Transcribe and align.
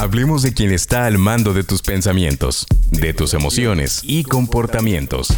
Hablemos 0.00 0.40
de 0.40 0.54
quien 0.54 0.72
está 0.72 1.04
al 1.04 1.18
mando 1.18 1.52
de 1.52 1.62
tus 1.62 1.82
pensamientos, 1.82 2.66
de 2.90 3.12
tus 3.12 3.34
emociones 3.34 4.00
y 4.02 4.24
comportamientos. 4.24 5.28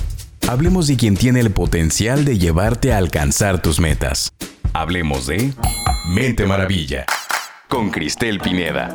Hablemos 0.49 0.87
de 0.87 0.97
quien 0.97 1.17
tiene 1.17 1.41
el 1.41 1.51
potencial 1.51 2.25
de 2.25 2.39
llevarte 2.39 2.93
a 2.93 2.99
alcanzar 2.99 3.61
tus 3.61 3.81
metas. 3.81 4.31
Hablemos 4.73 5.27
de 5.27 5.53
Mente 6.07 6.47
Maravilla 6.47 7.07
con 7.67 7.91
Cristel 7.91 8.39
Pineda. 8.39 8.93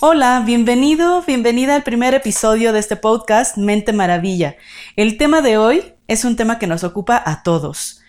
Hola, 0.00 0.42
bienvenido, 0.44 1.24
bienvenida 1.26 1.74
al 1.74 1.84
primer 1.84 2.12
episodio 2.12 2.74
de 2.74 2.80
este 2.80 2.96
podcast 2.96 3.56
Mente 3.56 3.94
Maravilla. 3.94 4.56
El 4.94 5.16
tema 5.16 5.40
de 5.40 5.56
hoy 5.56 5.94
es 6.06 6.26
un 6.26 6.36
tema 6.36 6.58
que 6.58 6.66
nos 6.66 6.84
ocupa 6.84 7.22
a 7.24 7.42
todos. 7.42 7.99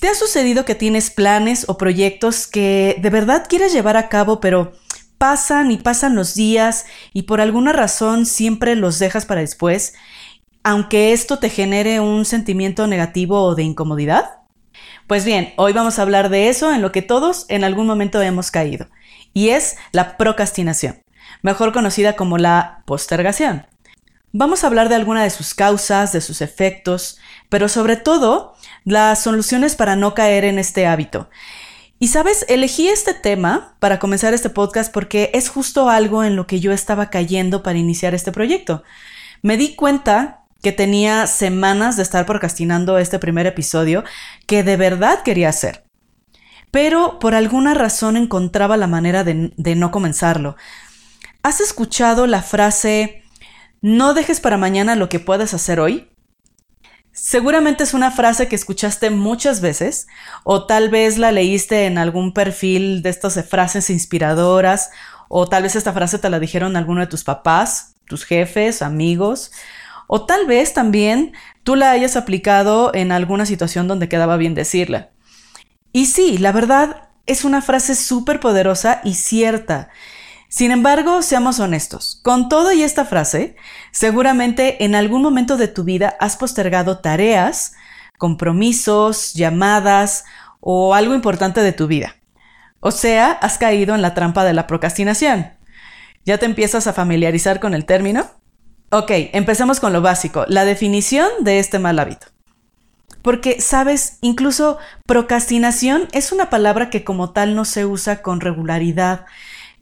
¿Te 0.00 0.08
ha 0.08 0.14
sucedido 0.14 0.66
que 0.66 0.74
tienes 0.74 1.10
planes 1.10 1.64
o 1.68 1.78
proyectos 1.78 2.46
que 2.46 2.96
de 3.00 3.10
verdad 3.10 3.46
quieres 3.48 3.72
llevar 3.72 3.96
a 3.96 4.10
cabo, 4.10 4.40
pero 4.40 4.72
pasan 5.16 5.70
y 5.70 5.78
pasan 5.78 6.14
los 6.14 6.34
días 6.34 6.84
y 7.14 7.22
por 7.22 7.40
alguna 7.40 7.72
razón 7.72 8.26
siempre 8.26 8.76
los 8.76 8.98
dejas 8.98 9.24
para 9.24 9.40
después, 9.40 9.94
aunque 10.62 11.14
esto 11.14 11.38
te 11.38 11.48
genere 11.48 12.00
un 12.00 12.26
sentimiento 12.26 12.86
negativo 12.86 13.42
o 13.42 13.54
de 13.54 13.62
incomodidad? 13.62 14.40
Pues 15.06 15.24
bien, 15.24 15.54
hoy 15.56 15.72
vamos 15.72 15.98
a 15.98 16.02
hablar 16.02 16.28
de 16.28 16.50
eso 16.50 16.74
en 16.74 16.82
lo 16.82 16.92
que 16.92 17.00
todos 17.00 17.46
en 17.48 17.64
algún 17.64 17.86
momento 17.86 18.20
hemos 18.20 18.50
caído, 18.50 18.88
y 19.32 19.48
es 19.48 19.76
la 19.92 20.18
procrastinación, 20.18 21.02
mejor 21.40 21.72
conocida 21.72 22.16
como 22.16 22.36
la 22.36 22.82
postergación. 22.86 23.66
Vamos 24.32 24.62
a 24.62 24.66
hablar 24.66 24.90
de 24.90 24.96
alguna 24.96 25.22
de 25.22 25.30
sus 25.30 25.54
causas, 25.54 26.12
de 26.12 26.20
sus 26.20 26.42
efectos, 26.42 27.18
pero 27.48 27.68
sobre 27.68 27.96
todo 27.96 28.54
las 28.84 29.22
soluciones 29.22 29.76
para 29.76 29.96
no 29.96 30.14
caer 30.14 30.44
en 30.44 30.58
este 30.58 30.86
hábito. 30.86 31.28
Y 31.98 32.08
sabes, 32.08 32.44
elegí 32.48 32.88
este 32.88 33.14
tema 33.14 33.76
para 33.78 33.98
comenzar 33.98 34.34
este 34.34 34.50
podcast 34.50 34.92
porque 34.92 35.30
es 35.32 35.48
justo 35.48 35.88
algo 35.88 36.24
en 36.24 36.36
lo 36.36 36.46
que 36.46 36.60
yo 36.60 36.72
estaba 36.72 37.08
cayendo 37.08 37.62
para 37.62 37.78
iniciar 37.78 38.14
este 38.14 38.32
proyecto. 38.32 38.82
Me 39.42 39.56
di 39.56 39.74
cuenta 39.74 40.44
que 40.62 40.72
tenía 40.72 41.26
semanas 41.26 41.96
de 41.96 42.02
estar 42.02 42.26
procrastinando 42.26 42.98
este 42.98 43.18
primer 43.18 43.46
episodio 43.46 44.04
que 44.46 44.62
de 44.62 44.76
verdad 44.76 45.22
quería 45.22 45.48
hacer. 45.48 45.84
Pero 46.70 47.18
por 47.18 47.34
alguna 47.34 47.72
razón 47.72 48.16
encontraba 48.16 48.76
la 48.76 48.86
manera 48.86 49.24
de, 49.24 49.74
no 49.76 49.90
comenzarlo. 49.90 50.56
¿Has 51.42 51.60
escuchado 51.60 52.26
la 52.26 52.42
frase 52.42 53.22
no 53.80 54.14
dejes 54.14 54.40
para 54.40 54.58
mañana 54.58 54.96
lo 54.96 55.08
que 55.08 55.20
puedas 55.20 55.54
hacer 55.54 55.80
hoy? 55.80 56.10
Seguramente 57.18 57.82
es 57.82 57.94
una 57.94 58.10
frase 58.10 58.46
que 58.46 58.56
escuchaste 58.56 59.08
muchas 59.08 59.62
veces 59.62 60.06
o 60.44 60.66
tal 60.66 60.90
vez 60.90 61.16
la 61.16 61.32
leíste 61.32 61.86
en 61.86 61.96
algún 61.96 62.34
perfil 62.34 63.00
de 63.00 63.08
estas 63.08 63.42
frases 63.48 63.88
inspiradoras 63.88 64.90
o 65.28 65.48
tal 65.48 65.62
vez 65.62 65.76
esta 65.76 65.94
frase 65.94 66.18
te 66.18 66.28
la 66.28 66.38
dijeron 66.38 66.76
alguno 66.76 67.00
de 67.00 67.06
tus 67.06 67.24
papás, 67.24 67.94
tus 68.06 68.24
jefes, 68.24 68.82
amigos 68.82 69.50
o 70.08 70.26
tal 70.26 70.46
vez 70.46 70.74
también 70.74 71.32
tú 71.62 71.74
la 71.74 71.90
hayas 71.90 72.16
aplicado 72.16 72.92
en 72.92 73.10
alguna 73.12 73.46
situación 73.46 73.88
donde 73.88 74.10
quedaba 74.10 74.36
bien 74.36 74.54
decirla. 74.54 75.08
Y 75.94 76.06
sí, 76.06 76.36
la 76.36 76.52
verdad 76.52 77.08
es 77.24 77.46
una 77.46 77.62
frase 77.62 77.94
súper 77.94 78.40
poderosa 78.40 79.00
y 79.04 79.14
cierta 79.14 79.88
sin 80.48 80.70
embargo, 80.70 81.22
seamos 81.22 81.58
honestos, 81.58 82.20
con 82.22 82.48
todo 82.48 82.72
y 82.72 82.82
esta 82.82 83.04
frase, 83.04 83.56
seguramente 83.90 84.84
en 84.84 84.94
algún 84.94 85.22
momento 85.22 85.56
de 85.56 85.68
tu 85.68 85.84
vida 85.84 86.16
has 86.20 86.36
postergado 86.36 86.98
tareas, 86.98 87.74
compromisos, 88.16 89.34
llamadas 89.34 90.24
o 90.60 90.94
algo 90.94 91.14
importante 91.14 91.62
de 91.62 91.72
tu 91.72 91.86
vida. 91.86 92.16
O 92.80 92.92
sea, 92.92 93.32
has 93.32 93.58
caído 93.58 93.94
en 93.94 94.02
la 94.02 94.14
trampa 94.14 94.44
de 94.44 94.54
la 94.54 94.66
procrastinación. 94.66 95.50
¿Ya 96.24 96.38
te 96.38 96.46
empiezas 96.46 96.86
a 96.86 96.92
familiarizar 96.92 97.60
con 97.60 97.74
el 97.74 97.84
término? 97.84 98.30
Ok, 98.90 99.10
empecemos 99.32 99.80
con 99.80 99.92
lo 99.92 100.02
básico, 100.02 100.44
la 100.48 100.64
definición 100.64 101.28
de 101.40 101.58
este 101.58 101.80
mal 101.80 101.98
hábito. 101.98 102.28
Porque, 103.22 103.60
sabes, 103.60 104.18
incluso 104.20 104.78
procrastinación 105.06 106.06
es 106.12 106.30
una 106.30 106.48
palabra 106.50 106.90
que 106.90 107.02
como 107.02 107.32
tal 107.32 107.56
no 107.56 107.64
se 107.64 107.84
usa 107.84 108.22
con 108.22 108.40
regularidad 108.40 109.26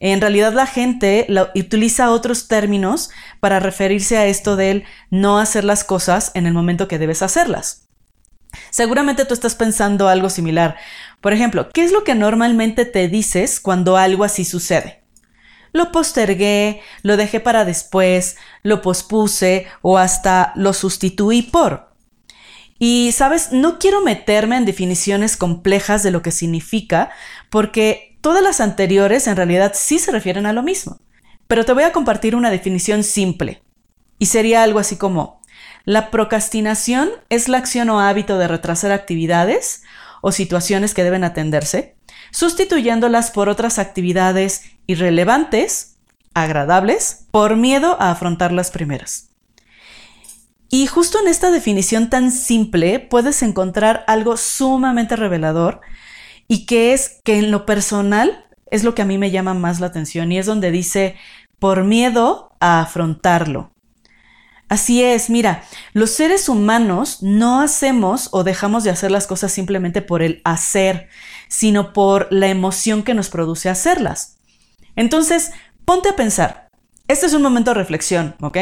en 0.00 0.20
realidad 0.20 0.52
la 0.52 0.66
gente 0.66 1.26
utiliza 1.54 2.10
otros 2.10 2.48
términos 2.48 3.10
para 3.40 3.60
referirse 3.60 4.18
a 4.18 4.26
esto 4.26 4.56
del 4.56 4.84
no 5.10 5.38
hacer 5.38 5.64
las 5.64 5.84
cosas 5.84 6.30
en 6.34 6.46
el 6.46 6.52
momento 6.52 6.88
que 6.88 6.98
debes 6.98 7.22
hacerlas. 7.22 7.88
Seguramente 8.70 9.24
tú 9.24 9.34
estás 9.34 9.54
pensando 9.54 10.08
algo 10.08 10.30
similar. 10.30 10.76
Por 11.20 11.32
ejemplo, 11.32 11.68
¿qué 11.70 11.84
es 11.84 11.92
lo 11.92 12.04
que 12.04 12.14
normalmente 12.14 12.84
te 12.84 13.08
dices 13.08 13.60
cuando 13.60 13.96
algo 13.96 14.24
así 14.24 14.44
sucede? 14.44 15.02
Lo 15.72 15.90
postergué, 15.90 16.82
lo 17.02 17.16
dejé 17.16 17.40
para 17.40 17.64
después, 17.64 18.36
lo 18.62 18.80
pospuse 18.80 19.66
o 19.82 19.98
hasta 19.98 20.52
lo 20.54 20.72
sustituí 20.72 21.42
por. 21.42 21.92
Y, 22.78 23.12
sabes, 23.12 23.52
no 23.52 23.78
quiero 23.78 24.02
meterme 24.02 24.56
en 24.56 24.64
definiciones 24.64 25.36
complejas 25.36 26.02
de 26.02 26.10
lo 26.10 26.22
que 26.22 26.32
significa, 26.32 27.10
porque 27.50 28.13
Todas 28.24 28.42
las 28.42 28.62
anteriores 28.62 29.26
en 29.26 29.36
realidad 29.36 29.72
sí 29.74 29.98
se 29.98 30.10
refieren 30.10 30.46
a 30.46 30.54
lo 30.54 30.62
mismo, 30.62 30.98
pero 31.46 31.66
te 31.66 31.74
voy 31.74 31.82
a 31.82 31.92
compartir 31.92 32.34
una 32.34 32.50
definición 32.50 33.04
simple. 33.04 33.62
Y 34.18 34.24
sería 34.24 34.62
algo 34.62 34.78
así 34.78 34.96
como, 34.96 35.42
la 35.84 36.10
procrastinación 36.10 37.10
es 37.28 37.48
la 37.50 37.58
acción 37.58 37.90
o 37.90 38.00
hábito 38.00 38.38
de 38.38 38.48
retrasar 38.48 38.92
actividades 38.92 39.82
o 40.22 40.32
situaciones 40.32 40.94
que 40.94 41.04
deben 41.04 41.22
atenderse, 41.22 41.98
sustituyéndolas 42.30 43.30
por 43.30 43.50
otras 43.50 43.78
actividades 43.78 44.62
irrelevantes, 44.86 45.96
agradables, 46.32 47.26
por 47.30 47.56
miedo 47.56 47.98
a 48.00 48.10
afrontar 48.10 48.52
las 48.52 48.70
primeras. 48.70 49.32
Y 50.70 50.86
justo 50.86 51.20
en 51.20 51.28
esta 51.28 51.50
definición 51.50 52.08
tan 52.08 52.32
simple 52.32 53.00
puedes 53.00 53.42
encontrar 53.42 54.02
algo 54.06 54.38
sumamente 54.38 55.14
revelador 55.14 55.82
y 56.48 56.66
que 56.66 56.92
es 56.92 57.20
que 57.24 57.38
en 57.38 57.50
lo 57.50 57.66
personal 57.66 58.46
es 58.70 58.84
lo 58.84 58.94
que 58.94 59.02
a 59.02 59.06
mí 59.06 59.18
me 59.18 59.30
llama 59.30 59.54
más 59.54 59.80
la 59.80 59.86
atención 59.86 60.32
y 60.32 60.38
es 60.38 60.46
donde 60.46 60.70
dice 60.70 61.16
por 61.58 61.84
miedo 61.84 62.56
a 62.60 62.80
afrontarlo. 62.80 63.72
Así 64.68 65.02
es, 65.02 65.30
mira, 65.30 65.62
los 65.92 66.10
seres 66.10 66.48
humanos 66.48 67.22
no 67.22 67.60
hacemos 67.60 68.28
o 68.32 68.44
dejamos 68.44 68.82
de 68.82 68.90
hacer 68.90 69.10
las 69.10 69.26
cosas 69.26 69.52
simplemente 69.52 70.02
por 70.02 70.22
el 70.22 70.40
hacer, 70.44 71.08
sino 71.48 71.92
por 71.92 72.28
la 72.32 72.48
emoción 72.48 73.02
que 73.02 73.14
nos 73.14 73.28
produce 73.28 73.68
hacerlas. 73.68 74.38
Entonces, 74.96 75.52
ponte 75.84 76.08
a 76.08 76.16
pensar. 76.16 76.68
Este 77.06 77.26
es 77.26 77.34
un 77.34 77.42
momento 77.42 77.70
de 77.70 77.74
reflexión, 77.74 78.36
¿ok? 78.40 78.58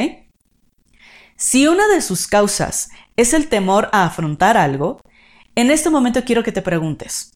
Si 1.37 1.67
una 1.67 1.87
de 1.89 2.01
sus 2.01 2.27
causas 2.27 2.91
es 3.17 3.33
el 3.33 3.49
temor 3.49 3.89
a 3.93 4.05
afrontar 4.05 4.57
algo, 4.57 5.01
en 5.55 5.71
este 5.71 5.91
momento 5.91 6.25
quiero 6.25 6.43
que 6.43 6.53
te 6.53 6.63
preguntes, 6.63 7.33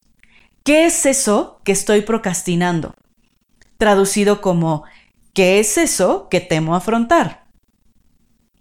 ¿Qué 0.67 0.85
es 0.85 1.07
eso 1.07 1.61
que 1.63 1.71
estoy 1.71 2.01
procrastinando? 2.01 2.97
Traducido 3.79 4.41
como, 4.41 4.83
¿qué 5.33 5.61
es 5.61 5.79
eso 5.79 6.27
que 6.29 6.41
temo 6.41 6.75
afrontar? 6.75 7.47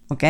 ¿Ok? 0.09 0.23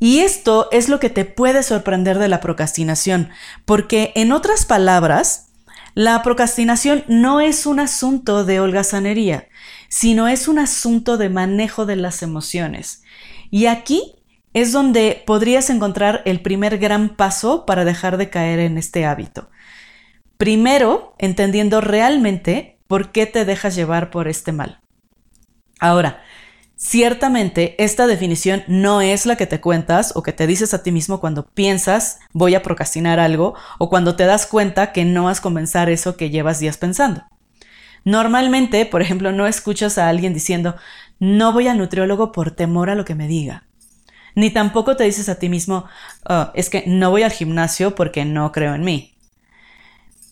Y 0.00 0.18
esto 0.18 0.68
es 0.72 0.88
lo 0.88 0.98
que 0.98 1.10
te 1.10 1.24
puede 1.26 1.62
sorprender 1.62 2.18
de 2.18 2.26
la 2.26 2.40
procrastinación, 2.40 3.30
porque 3.64 4.10
en 4.16 4.32
otras 4.32 4.66
palabras, 4.66 5.52
la 5.94 6.20
procrastinación 6.24 7.04
no 7.06 7.40
es 7.40 7.66
un 7.66 7.78
asunto 7.78 8.44
de 8.44 8.58
holgazanería, 8.58 9.46
sino 9.88 10.26
es 10.26 10.48
un 10.48 10.58
asunto 10.58 11.18
de 11.18 11.28
manejo 11.28 11.86
de 11.86 11.94
las 11.94 12.20
emociones. 12.20 13.04
Y 13.48 13.66
aquí 13.66 14.16
es 14.54 14.72
donde 14.72 15.22
podrías 15.24 15.70
encontrar 15.70 16.22
el 16.24 16.42
primer 16.42 16.78
gran 16.78 17.10
paso 17.14 17.64
para 17.64 17.84
dejar 17.84 18.16
de 18.16 18.28
caer 18.28 18.58
en 18.58 18.76
este 18.76 19.06
hábito. 19.06 19.50
Primero, 20.44 21.14
entendiendo 21.16 21.80
realmente 21.80 22.78
por 22.86 23.12
qué 23.12 23.24
te 23.24 23.46
dejas 23.46 23.74
llevar 23.74 24.10
por 24.10 24.28
este 24.28 24.52
mal. 24.52 24.78
Ahora, 25.80 26.22
ciertamente 26.76 27.82
esta 27.82 28.06
definición 28.06 28.62
no 28.66 29.00
es 29.00 29.24
la 29.24 29.36
que 29.36 29.46
te 29.46 29.62
cuentas 29.62 30.12
o 30.14 30.22
que 30.22 30.34
te 30.34 30.46
dices 30.46 30.74
a 30.74 30.82
ti 30.82 30.92
mismo 30.92 31.18
cuando 31.18 31.46
piensas 31.46 32.18
voy 32.34 32.54
a 32.54 32.62
procrastinar 32.62 33.20
algo 33.20 33.54
o 33.78 33.88
cuando 33.88 34.16
te 34.16 34.26
das 34.26 34.44
cuenta 34.44 34.92
que 34.92 35.06
no 35.06 35.30
has 35.30 35.40
comenzar 35.40 35.88
eso 35.88 36.18
que 36.18 36.28
llevas 36.28 36.58
días 36.58 36.76
pensando. 36.76 37.22
Normalmente, 38.04 38.84
por 38.84 39.00
ejemplo, 39.00 39.32
no 39.32 39.46
escuchas 39.46 39.96
a 39.96 40.10
alguien 40.10 40.34
diciendo 40.34 40.76
no 41.18 41.54
voy 41.54 41.68
al 41.68 41.78
nutriólogo 41.78 42.32
por 42.32 42.50
temor 42.50 42.90
a 42.90 42.94
lo 42.94 43.06
que 43.06 43.14
me 43.14 43.28
diga. 43.28 43.64
Ni 44.34 44.50
tampoco 44.50 44.94
te 44.94 45.04
dices 45.04 45.30
a 45.30 45.38
ti 45.38 45.48
mismo, 45.48 45.86
oh, 46.28 46.50
es 46.52 46.68
que 46.68 46.84
no 46.86 47.10
voy 47.10 47.22
al 47.22 47.32
gimnasio 47.32 47.94
porque 47.94 48.26
no 48.26 48.52
creo 48.52 48.74
en 48.74 48.84
mí. 48.84 49.13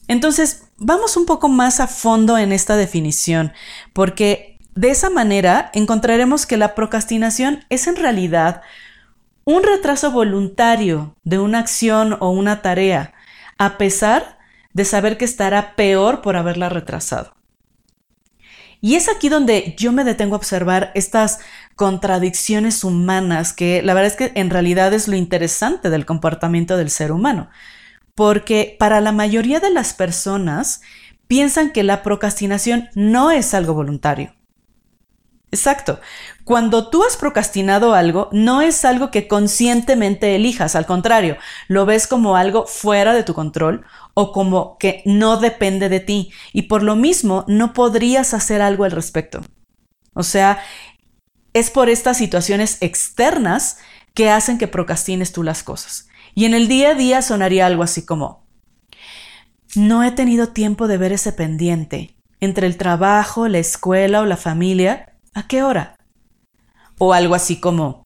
Entonces, 0.08 0.64
vamos 0.78 1.16
un 1.16 1.26
poco 1.26 1.48
más 1.48 1.80
a 1.80 1.86
fondo 1.86 2.38
en 2.38 2.52
esta 2.52 2.76
definición, 2.76 3.52
porque 3.92 4.58
de 4.74 4.90
esa 4.90 5.10
manera 5.10 5.70
encontraremos 5.74 6.46
que 6.46 6.56
la 6.56 6.74
procrastinación 6.74 7.64
es 7.68 7.86
en 7.86 7.96
realidad 7.96 8.62
un 9.44 9.62
retraso 9.62 10.10
voluntario 10.10 11.16
de 11.24 11.38
una 11.38 11.58
acción 11.58 12.16
o 12.20 12.30
una 12.30 12.62
tarea, 12.62 13.12
a 13.58 13.76
pesar 13.76 14.38
de 14.72 14.84
saber 14.84 15.18
que 15.18 15.24
estará 15.24 15.76
peor 15.76 16.22
por 16.22 16.36
haberla 16.36 16.68
retrasado. 16.68 17.34
Y 18.80 18.96
es 18.96 19.08
aquí 19.08 19.28
donde 19.28 19.74
yo 19.78 19.92
me 19.92 20.02
detengo 20.02 20.34
a 20.34 20.38
observar 20.38 20.90
estas 20.94 21.38
contradicciones 21.76 22.82
humanas, 22.82 23.52
que 23.52 23.80
la 23.82 23.94
verdad 23.94 24.10
es 24.10 24.16
que 24.16 24.32
en 24.34 24.50
realidad 24.50 24.92
es 24.92 25.06
lo 25.06 25.14
interesante 25.14 25.88
del 25.88 26.04
comportamiento 26.04 26.76
del 26.76 26.90
ser 26.90 27.12
humano. 27.12 27.48
Porque 28.14 28.76
para 28.78 29.00
la 29.00 29.12
mayoría 29.12 29.60
de 29.60 29.70
las 29.70 29.94
personas 29.94 30.82
piensan 31.26 31.72
que 31.72 31.82
la 31.82 32.02
procrastinación 32.02 32.88
no 32.94 33.30
es 33.30 33.54
algo 33.54 33.74
voluntario. 33.74 34.34
Exacto. 35.52 36.00
Cuando 36.44 36.88
tú 36.88 37.04
has 37.04 37.18
procrastinado 37.18 37.94
algo, 37.94 38.30
no 38.32 38.62
es 38.62 38.86
algo 38.86 39.10
que 39.10 39.28
conscientemente 39.28 40.34
elijas, 40.34 40.74
al 40.74 40.86
contrario, 40.86 41.36
lo 41.68 41.84
ves 41.84 42.06
como 42.06 42.36
algo 42.36 42.66
fuera 42.66 43.12
de 43.12 43.22
tu 43.22 43.34
control 43.34 43.84
o 44.14 44.32
como 44.32 44.78
que 44.78 45.02
no 45.04 45.36
depende 45.36 45.90
de 45.90 46.00
ti 46.00 46.32
y 46.54 46.62
por 46.62 46.82
lo 46.82 46.96
mismo 46.96 47.44
no 47.48 47.74
podrías 47.74 48.32
hacer 48.32 48.62
algo 48.62 48.84
al 48.84 48.92
respecto. 48.92 49.42
O 50.14 50.22
sea, 50.22 50.62
es 51.52 51.70
por 51.70 51.90
estas 51.90 52.16
situaciones 52.16 52.78
externas 52.80 53.76
que 54.14 54.30
hacen 54.30 54.56
que 54.56 54.68
procrastines 54.68 55.32
tú 55.32 55.42
las 55.42 55.62
cosas. 55.62 56.08
Y 56.34 56.44
en 56.44 56.54
el 56.54 56.68
día 56.68 56.90
a 56.90 56.94
día 56.94 57.22
sonaría 57.22 57.66
algo 57.66 57.82
así 57.82 58.04
como, 58.04 58.46
no 59.74 60.04
he 60.04 60.10
tenido 60.10 60.48
tiempo 60.48 60.88
de 60.88 60.98
ver 60.98 61.12
ese 61.12 61.32
pendiente 61.32 62.16
entre 62.40 62.66
el 62.66 62.76
trabajo, 62.76 63.48
la 63.48 63.58
escuela 63.58 64.20
o 64.20 64.26
la 64.26 64.36
familia 64.36 65.12
¿A 65.34 65.46
qué 65.46 65.62
hora? 65.62 65.96
O 66.98 67.14
algo 67.14 67.34
así 67.34 67.58
como, 67.58 68.04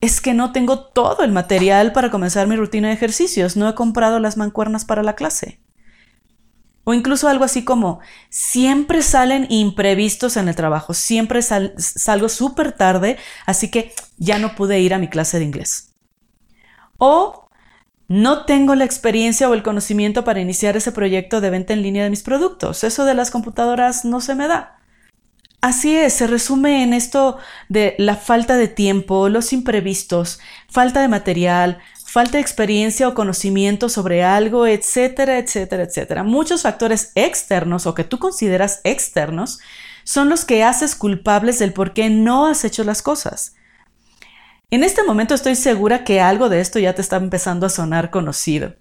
es 0.00 0.20
que 0.20 0.34
no 0.34 0.52
tengo 0.52 0.78
todo 0.90 1.24
el 1.24 1.32
material 1.32 1.92
para 1.92 2.10
comenzar 2.10 2.46
mi 2.46 2.56
rutina 2.56 2.88
de 2.88 2.94
ejercicios, 2.94 3.56
no 3.56 3.68
he 3.68 3.74
comprado 3.74 4.20
las 4.20 4.36
mancuernas 4.36 4.84
para 4.84 5.02
la 5.02 5.14
clase. 5.14 5.60
O 6.84 6.94
incluso 6.94 7.28
algo 7.28 7.44
así 7.44 7.64
como, 7.64 8.00
siempre 8.28 9.02
salen 9.02 9.46
imprevistos 9.50 10.36
en 10.36 10.48
el 10.48 10.54
trabajo, 10.54 10.94
siempre 10.94 11.40
salgo 11.42 12.28
súper 12.28 12.72
tarde, 12.72 13.16
así 13.46 13.70
que 13.70 13.94
ya 14.18 14.38
no 14.38 14.54
pude 14.54 14.80
ir 14.80 14.92
a 14.94 14.98
mi 14.98 15.08
clase 15.08 15.38
de 15.38 15.44
inglés. 15.44 15.87
O 16.98 17.48
no 18.08 18.44
tengo 18.44 18.74
la 18.74 18.84
experiencia 18.84 19.48
o 19.48 19.54
el 19.54 19.62
conocimiento 19.62 20.24
para 20.24 20.40
iniciar 20.40 20.76
ese 20.76 20.92
proyecto 20.92 21.40
de 21.40 21.50
venta 21.50 21.72
en 21.72 21.82
línea 21.82 22.04
de 22.04 22.10
mis 22.10 22.22
productos. 22.22 22.82
Eso 22.84 23.04
de 23.04 23.14
las 23.14 23.30
computadoras 23.30 24.04
no 24.04 24.20
se 24.20 24.34
me 24.34 24.48
da. 24.48 24.78
Así 25.60 25.96
es, 25.96 26.12
se 26.12 26.26
resume 26.26 26.84
en 26.84 26.92
esto 26.92 27.36
de 27.68 27.94
la 27.98 28.16
falta 28.16 28.56
de 28.56 28.68
tiempo, 28.68 29.28
los 29.28 29.52
imprevistos, 29.52 30.38
falta 30.68 31.00
de 31.00 31.08
material, 31.08 31.78
falta 32.06 32.32
de 32.32 32.40
experiencia 32.40 33.08
o 33.08 33.14
conocimiento 33.14 33.88
sobre 33.88 34.22
algo, 34.22 34.66
etcétera, 34.66 35.38
etcétera, 35.38 35.82
etcétera. 35.82 36.22
Muchos 36.22 36.62
factores 36.62 37.10
externos 37.16 37.86
o 37.86 37.94
que 37.94 38.04
tú 38.04 38.18
consideras 38.18 38.80
externos 38.84 39.58
son 40.04 40.28
los 40.28 40.44
que 40.44 40.64
haces 40.64 40.94
culpables 40.94 41.58
del 41.58 41.72
por 41.72 41.92
qué 41.92 42.08
no 42.08 42.46
has 42.46 42.64
hecho 42.64 42.84
las 42.84 43.02
cosas. 43.02 43.56
En 44.70 44.84
este 44.84 45.02
momento 45.02 45.34
estoy 45.34 45.54
segura 45.54 46.04
que 46.04 46.20
algo 46.20 46.50
de 46.50 46.60
esto 46.60 46.78
ya 46.78 46.94
te 46.94 47.00
está 47.00 47.16
empezando 47.16 47.64
a 47.64 47.70
sonar 47.70 48.10
conocido. 48.10 48.74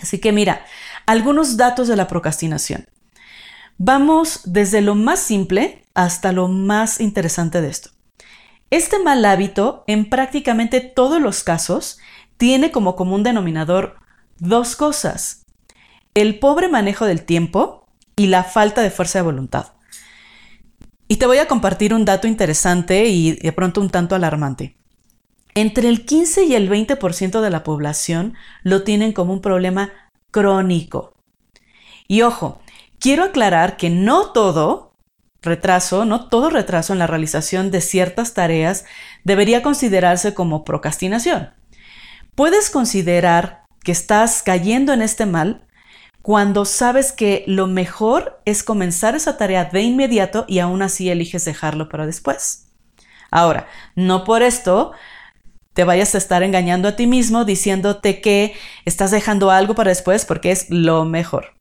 Así 0.00 0.20
que 0.20 0.30
mira, 0.30 0.64
algunos 1.06 1.56
datos 1.56 1.88
de 1.88 1.96
la 1.96 2.06
procrastinación. 2.06 2.86
Vamos 3.78 4.42
desde 4.44 4.80
lo 4.80 4.94
más 4.94 5.18
simple 5.18 5.84
hasta 5.94 6.30
lo 6.30 6.46
más 6.46 7.00
interesante 7.00 7.60
de 7.60 7.68
esto. 7.68 7.90
Este 8.70 9.00
mal 9.00 9.24
hábito, 9.24 9.82
en 9.88 10.08
prácticamente 10.08 10.80
todos 10.80 11.20
los 11.20 11.42
casos, 11.42 11.98
tiene 12.36 12.70
como 12.70 12.94
común 12.94 13.24
denominador 13.24 13.96
dos 14.38 14.76
cosas. 14.76 15.42
El 16.14 16.38
pobre 16.38 16.68
manejo 16.68 17.06
del 17.06 17.24
tiempo 17.24 17.88
y 18.14 18.28
la 18.28 18.44
falta 18.44 18.82
de 18.82 18.90
fuerza 18.90 19.18
de 19.18 19.24
voluntad. 19.24 19.72
Y 21.08 21.16
te 21.16 21.26
voy 21.26 21.38
a 21.38 21.48
compartir 21.48 21.92
un 21.92 22.04
dato 22.04 22.28
interesante 22.28 23.06
y 23.06 23.32
de 23.32 23.52
pronto 23.52 23.80
un 23.80 23.90
tanto 23.90 24.14
alarmante. 24.14 24.76
Entre 25.54 25.88
el 25.88 26.06
15 26.06 26.44
y 26.44 26.54
el 26.54 26.70
20% 26.70 27.40
de 27.40 27.50
la 27.50 27.62
población 27.62 28.34
lo 28.62 28.84
tienen 28.84 29.12
como 29.12 29.32
un 29.32 29.42
problema 29.42 29.92
crónico. 30.30 31.14
Y 32.08 32.22
ojo, 32.22 32.60
quiero 32.98 33.24
aclarar 33.24 33.76
que 33.76 33.90
no 33.90 34.32
todo 34.32 34.92
retraso, 35.42 36.04
no 36.04 36.28
todo 36.28 36.48
retraso 36.50 36.92
en 36.92 36.98
la 36.98 37.06
realización 37.06 37.70
de 37.70 37.80
ciertas 37.80 38.32
tareas 38.32 38.84
debería 39.24 39.62
considerarse 39.62 40.34
como 40.34 40.64
procrastinación. 40.64 41.50
Puedes 42.34 42.70
considerar 42.70 43.64
que 43.84 43.92
estás 43.92 44.42
cayendo 44.42 44.92
en 44.92 45.02
este 45.02 45.26
mal 45.26 45.66
cuando 46.22 46.64
sabes 46.64 47.12
que 47.12 47.44
lo 47.46 47.66
mejor 47.66 48.40
es 48.44 48.62
comenzar 48.62 49.16
esa 49.16 49.36
tarea 49.36 49.64
de 49.64 49.82
inmediato 49.82 50.44
y 50.48 50.60
aún 50.60 50.80
así 50.80 51.10
eliges 51.10 51.44
dejarlo 51.44 51.88
para 51.88 52.06
después. 52.06 52.68
Ahora, 53.30 53.66
no 53.96 54.24
por 54.24 54.42
esto 54.42 54.92
te 55.74 55.84
vayas 55.84 56.14
a 56.14 56.18
estar 56.18 56.42
engañando 56.42 56.88
a 56.88 56.96
ti 56.96 57.06
mismo 57.06 57.44
diciéndote 57.44 58.20
que 58.20 58.54
estás 58.84 59.10
dejando 59.10 59.50
algo 59.50 59.74
para 59.74 59.90
después 59.90 60.24
porque 60.24 60.50
es 60.50 60.66
lo 60.68 61.04
mejor. 61.04 61.54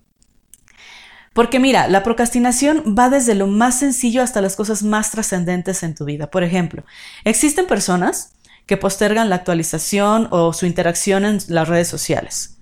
Porque 1.33 1.59
mira, 1.59 1.87
la 1.87 2.03
procrastinación 2.03 2.95
va 2.97 3.09
desde 3.09 3.35
lo 3.35 3.47
más 3.47 3.79
sencillo 3.79 4.21
hasta 4.21 4.41
las 4.41 4.57
cosas 4.57 4.83
más 4.83 5.11
trascendentes 5.11 5.81
en 5.83 5.95
tu 5.95 6.03
vida. 6.03 6.29
Por 6.29 6.43
ejemplo, 6.43 6.83
existen 7.23 7.67
personas 7.67 8.33
que 8.65 8.75
postergan 8.75 9.29
la 9.29 9.37
actualización 9.37 10.27
o 10.31 10.51
su 10.51 10.65
interacción 10.65 11.23
en 11.23 11.39
las 11.47 11.69
redes 11.69 11.87
sociales. 11.87 12.57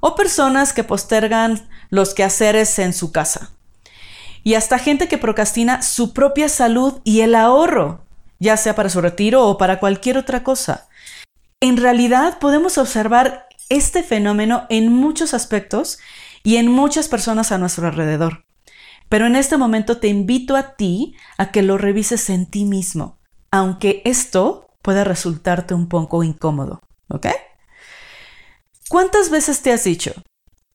O 0.00 0.16
personas 0.16 0.72
que 0.72 0.82
postergan 0.82 1.68
los 1.88 2.14
quehaceres 2.14 2.78
en 2.80 2.92
su 2.92 3.12
casa. 3.12 3.52
Y 4.42 4.54
hasta 4.54 4.78
gente 4.78 5.06
que 5.06 5.18
procrastina 5.18 5.82
su 5.82 6.12
propia 6.12 6.48
salud 6.48 7.00
y 7.04 7.20
el 7.20 7.34
ahorro, 7.34 8.04
ya 8.40 8.56
sea 8.56 8.74
para 8.74 8.88
su 8.88 9.00
retiro 9.00 9.46
o 9.46 9.56
para 9.56 9.78
cualquier 9.78 10.18
otra 10.18 10.42
cosa. 10.42 10.88
En 11.60 11.76
realidad 11.76 12.38
podemos 12.40 12.78
observar 12.78 13.46
este 13.68 14.02
fenómeno 14.02 14.66
en 14.70 14.92
muchos 14.92 15.34
aspectos 15.34 15.98
y 16.42 16.56
en 16.56 16.68
muchas 16.68 17.06
personas 17.06 17.52
a 17.52 17.58
nuestro 17.58 17.86
alrededor. 17.86 18.44
Pero 19.08 19.26
en 19.26 19.36
este 19.36 19.56
momento 19.56 19.98
te 19.98 20.08
invito 20.08 20.56
a 20.56 20.74
ti 20.74 21.14
a 21.36 21.52
que 21.52 21.62
lo 21.62 21.78
revises 21.78 22.30
en 22.30 22.46
ti 22.46 22.64
mismo, 22.64 23.20
aunque 23.50 24.02
esto 24.04 24.68
pueda 24.82 25.04
resultarte 25.04 25.74
un 25.74 25.88
poco 25.88 26.24
incómodo, 26.24 26.80
¿ok? 27.08 27.26
¿Cuántas 28.88 29.30
veces 29.30 29.62
te 29.62 29.72
has 29.72 29.84
dicho, 29.84 30.14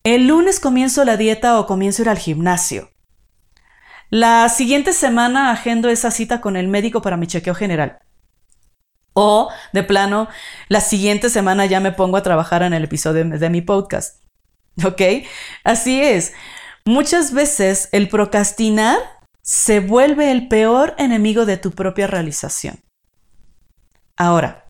el 0.04 0.28
lunes 0.28 0.60
comienzo 0.60 1.04
la 1.04 1.18
dieta 1.18 1.60
o 1.60 1.66
comienzo 1.66 2.02
a 2.02 2.04
ir 2.04 2.10
al 2.10 2.20
gimnasio? 2.20 2.90
La 4.18 4.48
siguiente 4.48 4.94
semana 4.94 5.52
agendo 5.52 5.90
esa 5.90 6.10
cita 6.10 6.40
con 6.40 6.56
el 6.56 6.70
médico 6.70 7.02
para 7.02 7.18
mi 7.18 7.28
chequeo 7.28 7.54
general. 7.54 8.00
O, 9.12 9.50
de 9.74 9.84
plano, 9.84 10.30
la 10.70 10.80
siguiente 10.80 11.30
semana 11.30 11.66
ya 11.66 11.82
me 11.82 11.92
pongo 11.92 12.16
a 12.16 12.24
trabajar 12.24 12.64
en 12.64 12.74
el 12.74 12.86
episodio 12.86 13.26
de 13.26 13.50
mi 13.50 13.60
podcast. 13.60 14.24
¿Ok? 14.86 15.02
Así 15.66 16.02
es. 16.02 16.32
Muchas 16.86 17.34
veces 17.34 17.90
el 17.92 18.08
procrastinar 18.08 19.00
se 19.42 19.82
vuelve 19.82 20.32
el 20.32 20.48
peor 20.48 20.96
enemigo 20.98 21.46
de 21.46 21.58
tu 21.58 21.72
propia 21.72 22.08
realización. 22.08 22.80
Ahora, 24.16 24.64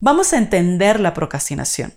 vamos 0.00 0.32
a 0.32 0.38
entender 0.38 0.98
la 0.98 1.14
procrastinación. 1.14 1.94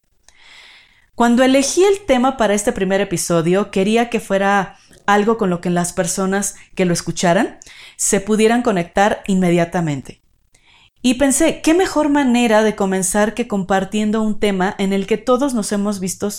Cuando 1.15 1.41
elegí 1.41 1.83
el 1.83 2.05
tema 2.05 2.37
para 2.37 2.53
este 2.53 2.71
primer 2.71 3.01
episodio, 3.01 3.71
quería 3.71 4.11
que 4.11 4.19
fuera 4.19 4.77
algo 5.13 5.37
con 5.37 5.49
lo 5.49 5.61
que 5.61 5.69
las 5.69 5.93
personas 5.93 6.55
que 6.75 6.85
lo 6.85 6.93
escucharan 6.93 7.59
se 7.95 8.21
pudieran 8.21 8.61
conectar 8.61 9.23
inmediatamente. 9.27 10.21
Y 11.03 11.15
pensé, 11.15 11.61
¿qué 11.61 11.73
mejor 11.73 12.09
manera 12.09 12.61
de 12.61 12.75
comenzar 12.75 13.33
que 13.33 13.47
compartiendo 13.47 14.21
un 14.21 14.39
tema 14.39 14.75
en 14.77 14.93
el 14.93 15.07
que 15.07 15.17
todos 15.17 15.53
nos 15.53 15.71
hemos 15.71 15.99
visto 15.99 16.29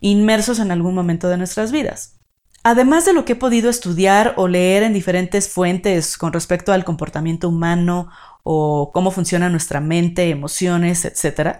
inmersos 0.00 0.58
en 0.58 0.70
algún 0.70 0.94
momento 0.94 1.28
de 1.28 1.38
nuestras 1.38 1.72
vidas? 1.72 2.20
Además 2.62 3.06
de 3.06 3.14
lo 3.14 3.24
que 3.24 3.32
he 3.32 3.36
podido 3.36 3.70
estudiar 3.70 4.34
o 4.36 4.46
leer 4.46 4.82
en 4.82 4.92
diferentes 4.92 5.48
fuentes 5.48 6.18
con 6.18 6.34
respecto 6.34 6.74
al 6.74 6.84
comportamiento 6.84 7.48
humano 7.48 8.10
o 8.42 8.90
cómo 8.92 9.10
funciona 9.10 9.48
nuestra 9.48 9.80
mente, 9.80 10.28
emociones, 10.28 11.06
etc., 11.06 11.56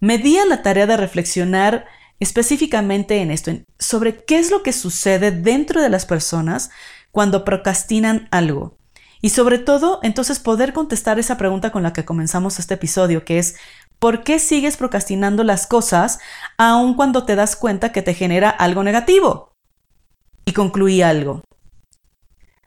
me 0.00 0.18
di 0.18 0.38
a 0.38 0.46
la 0.46 0.62
tarea 0.62 0.86
de 0.86 0.96
reflexionar 0.96 1.86
específicamente 2.20 3.20
en 3.20 3.30
esto, 3.30 3.52
sobre 3.78 4.24
qué 4.24 4.38
es 4.38 4.50
lo 4.50 4.62
que 4.62 4.72
sucede 4.72 5.30
dentro 5.30 5.82
de 5.82 5.88
las 5.88 6.06
personas 6.06 6.70
cuando 7.10 7.44
procrastinan 7.44 8.28
algo 8.30 8.78
y 9.24 9.30
sobre 9.30 9.58
todo, 9.58 10.00
entonces 10.02 10.38
poder 10.38 10.74
contestar 10.74 11.18
esa 11.18 11.38
pregunta 11.38 11.72
con 11.72 11.82
la 11.82 11.94
que 11.94 12.04
comenzamos 12.04 12.58
este 12.58 12.74
episodio, 12.74 13.24
que 13.24 13.38
es, 13.38 13.56
¿por 13.98 14.22
qué 14.22 14.38
sigues 14.38 14.76
procrastinando 14.76 15.44
las 15.44 15.66
cosas 15.66 16.18
aun 16.58 16.92
cuando 16.92 17.24
te 17.24 17.34
das 17.34 17.56
cuenta 17.56 17.90
que 17.90 18.02
te 18.02 18.12
genera 18.12 18.50
algo 18.50 18.84
negativo? 18.84 19.56
Y 20.44 20.52
concluí 20.52 21.00
algo. 21.00 21.42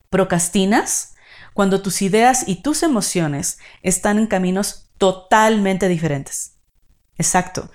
Procrastinas 0.09 1.13
cuando 1.53 1.83
tus 1.83 2.01
ideas 2.01 2.47
y 2.47 2.63
tus 2.63 2.81
emociones 2.81 3.59
están 3.83 4.17
en 4.17 4.25
caminos 4.25 4.89
totalmente 4.97 5.87
diferentes. 5.87 6.55
Exacto. 7.19 7.69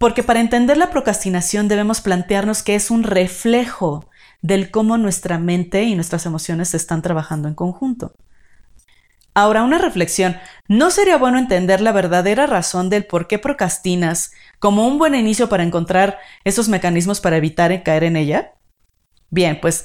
Porque 0.00 0.22
para 0.22 0.40
entender 0.40 0.78
la 0.78 0.88
procrastinación 0.88 1.68
debemos 1.68 2.00
plantearnos 2.00 2.62
que 2.62 2.74
es 2.74 2.90
un 2.90 3.02
reflejo 3.02 4.08
del 4.40 4.70
cómo 4.70 4.96
nuestra 4.96 5.38
mente 5.38 5.82
y 5.82 5.94
nuestras 5.94 6.24
emociones 6.24 6.72
están 6.72 7.02
trabajando 7.02 7.48
en 7.48 7.54
conjunto. 7.54 8.14
Ahora, 9.34 9.62
una 9.62 9.76
reflexión. 9.76 10.38
¿No 10.68 10.90
sería 10.90 11.18
bueno 11.18 11.38
entender 11.38 11.82
la 11.82 11.92
verdadera 11.92 12.46
razón 12.46 12.88
del 12.88 13.04
por 13.04 13.26
qué 13.26 13.38
procrastinas 13.38 14.32
como 14.58 14.88
un 14.88 14.96
buen 14.96 15.14
inicio 15.14 15.50
para 15.50 15.64
encontrar 15.64 16.18
esos 16.44 16.70
mecanismos 16.70 17.20
para 17.20 17.36
evitar 17.36 17.82
caer 17.82 18.04
en 18.04 18.16
ella? 18.16 18.54
Bien, 19.28 19.60
pues 19.60 19.84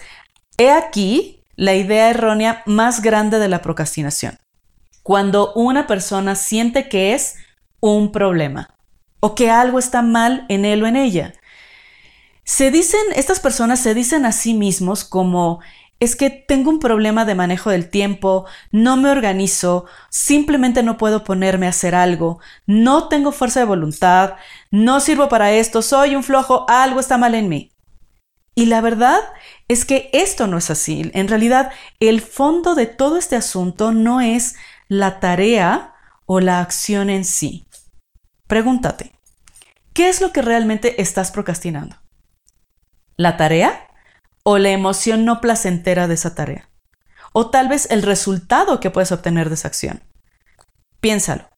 he 0.58 0.72
aquí 0.72 1.44
la 1.58 1.76
idea 1.76 2.10
errónea 2.10 2.64
más 2.66 3.02
grande 3.02 3.38
de 3.38 3.50
la 3.50 3.62
procrastinación. 3.62 4.40
Cuando 5.04 5.52
una 5.56 5.88
persona 5.88 6.36
siente 6.36 6.88
que 6.88 7.14
es 7.14 7.36
un 7.82 8.14
problema 8.14 8.75
o 9.20 9.36
que 9.36 9.50
algo 9.50 9.80
está 9.80 10.02
mal 10.02 10.46
en 10.50 10.66
él 10.66 10.84
o 10.84 10.88
en 10.88 10.96
ella. 10.96 11.34
Se 12.44 12.70
dicen, 12.70 13.02
estas 13.16 13.40
personas 13.40 13.80
se 13.80 13.94
dicen 13.94 14.26
a 14.26 14.32
sí 14.32 14.54
mismos 14.54 15.04
como 15.04 15.62
es 16.00 16.16
que 16.16 16.30
tengo 16.30 16.70
un 16.70 16.80
problema 16.80 17.26
de 17.26 17.36
manejo 17.36 17.70
del 17.70 17.90
tiempo, 17.90 18.46
no 18.72 18.98
me 18.98 19.10
organizo, 19.10 19.86
simplemente 20.10 20.84
no 20.84 20.98
puedo 20.98 21.24
ponerme 21.24 21.68
a 21.68 21.70
hacer 21.70 21.96
algo, 21.96 22.40
no 22.66 23.08
tengo 23.08 23.32
fuerza 23.32 23.62
de 23.62 23.66
voluntad, 23.66 24.36
no 24.72 25.00
sirvo 25.00 25.30
para 25.30 25.52
esto, 25.54 25.82
soy 25.82 26.16
un 26.16 26.24
flojo, 26.24 26.66
algo 26.68 27.00
está 27.00 27.18
mal 27.18 27.34
en 27.34 27.50
mí. 27.50 27.72
Y 28.56 28.68
la 28.68 28.82
verdad 28.82 29.20
es 29.68 29.84
que 29.84 30.10
esto 30.14 30.48
no 30.48 30.58
es 30.58 30.70
así. 30.70 31.12
En 31.14 31.28
realidad, 31.28 31.72
el 32.00 32.22
fondo 32.22 32.74
de 32.74 32.86
todo 32.86 33.18
este 33.18 33.36
asunto 33.36 33.92
no 33.92 34.22
es 34.22 34.56
la 34.88 35.20
tarea 35.20 35.94
o 36.26 36.40
la 36.40 36.62
acción 36.62 37.10
en 37.10 37.26
sí. 37.26 37.68
Pregúntate, 38.48 39.12
¿qué 39.94 40.10
es 40.10 40.22
lo 40.22 40.32
que 40.32 40.42
realmente 40.42 41.02
estás 41.02 41.32
procrastinando? 41.32 41.98
¿La 43.18 43.38
tarea? 43.38 43.86
o 44.48 44.60
la 44.60 44.70
emoción 44.70 45.26
no 45.26 45.42
placentera 45.42 46.08
de 46.08 46.14
esa 46.14 46.36
tarea. 46.36 46.70
O 47.34 47.50
tal 47.50 47.68
vez 47.68 47.88
el 47.90 48.04
resultado 48.04 48.80
que 48.80 48.92
puedes 48.92 49.12
obtener 49.12 49.50
de 49.50 49.56
esa 49.56 49.68
acción. 49.68 50.04
Piénsalo. 51.00 51.50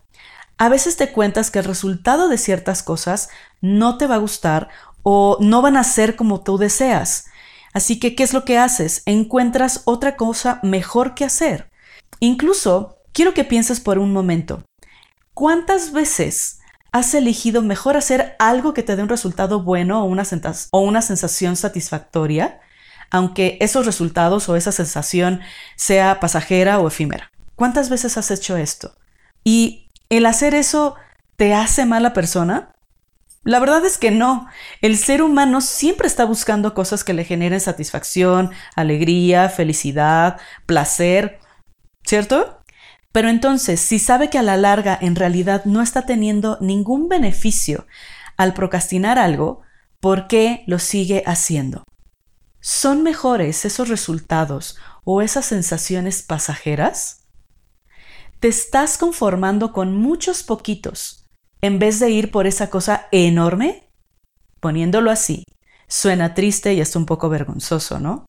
A 0.58 0.70
veces 0.70 0.96
te 0.96 1.12
cuentas 1.12 1.52
que 1.52 1.60
el 1.60 1.66
resultado 1.66 2.30
de 2.30 2.38
ciertas 2.38 2.84
cosas 2.84 3.30
no 3.60 3.98
te 3.98 4.08
va 4.08 4.16
a 4.16 4.20
gustar 4.20 4.70
o 5.04 5.38
no 5.42 5.62
van 5.62 5.76
a 5.76 5.84
ser 5.84 6.16
como 6.16 6.44
tú 6.44 6.58
deseas. 6.58 7.26
Así 7.74 8.00
que, 8.00 8.16
¿qué 8.16 8.24
es 8.24 8.34
lo 8.34 8.46
que 8.46 8.58
haces? 8.58 9.04
Encuentras 9.06 9.82
otra 9.84 10.16
cosa 10.16 10.62
mejor 10.64 11.14
que 11.14 11.26
hacer. 11.26 11.70
Incluso, 12.22 12.96
quiero 13.12 13.34
que 13.34 13.44
pienses 13.44 13.82
por 13.82 14.00
un 14.00 14.14
momento. 14.14 14.64
¿Cuántas 15.34 15.92
veces 15.92 16.60
has 16.92 17.14
elegido 17.14 17.62
mejor 17.62 17.98
hacer 17.98 18.36
algo 18.40 18.74
que 18.74 18.84
te 18.84 18.96
dé 18.96 19.04
un 19.04 19.10
resultado 19.10 19.62
bueno 19.62 20.04
o 20.04 20.06
una, 20.06 21.02
sensación 21.02 21.56
satisfactoria 21.56 22.60
aunque 23.10 23.58
esos 23.62 23.86
resultados 23.86 24.50
o 24.50 24.58
esa 24.58 24.74
sensación 24.74 25.40
sea 25.78 26.20
pasajera 26.20 26.80
o 26.80 26.90
efímera. 26.90 27.32
¿Cuántas 27.56 27.90
veces 27.90 28.18
has 28.18 28.32
hecho 28.32 28.58
esto? 28.58 28.98
¿Y 29.46 29.90
el 30.10 30.26
hacer 30.26 30.54
eso 30.54 30.96
te 31.38 31.54
hace 31.54 31.86
mala 31.86 32.12
persona? 32.12 32.76
La 33.44 33.60
verdad 33.60 33.86
es 33.86 33.98
que 33.98 34.12
no. 34.12 34.48
El 34.82 34.98
ser 34.98 35.22
humano 35.22 35.62
siempre 35.62 36.06
está 36.06 36.26
buscando 36.26 36.74
cosas 36.74 37.06
que 37.06 37.14
le 37.14 37.24
generen 37.24 37.62
satisfacción, 37.62 38.52
alegría, 38.76 39.48
felicidad, 39.48 40.38
placer, 40.66 41.40
¿cierto? 42.04 42.57
Pero 43.14 43.30
entonces, 43.30 43.80
si 43.80 44.00
sabe 44.00 44.30
que 44.30 44.38
a 44.38 44.44
la 44.44 44.58
larga 44.58 44.98
en 45.02 45.16
realidad 45.16 45.66
no 45.66 45.82
está 45.82 46.06
teniendo 46.06 46.58
ningún 46.62 47.10
beneficio 47.10 47.88
al 48.38 48.54
procrastinar 48.54 49.18
algo, 49.18 49.62
¿por 50.00 50.28
qué 50.28 50.64
lo 50.68 50.80
sigue 50.80 51.24
haciendo? 51.26 51.84
¿Son 52.60 53.02
mejores 53.04 53.66
esos 53.66 53.88
resultados 53.88 54.78
o 55.04 55.22
esas 55.22 55.46
sensaciones 55.46 56.22
pasajeras? 56.22 57.28
¿Te 58.40 58.50
estás 58.50 58.98
conformando 58.98 59.72
con 59.72 59.96
muchos 59.96 60.44
poquitos 60.44 61.26
en 61.62 61.80
vez 61.80 62.00
de 62.00 62.12
ir 62.12 62.30
por 62.30 62.46
esa 62.46 62.70
cosa 62.70 63.08
enorme? 63.12 63.90
Poniéndolo 64.60 65.12
así, 65.12 65.44
suena 65.88 66.34
triste 66.34 66.74
y 66.74 66.82
hasta 66.82 67.00
un 67.00 67.06
poco 67.06 67.30
vergonzoso, 67.30 68.00
¿no? 68.00 68.26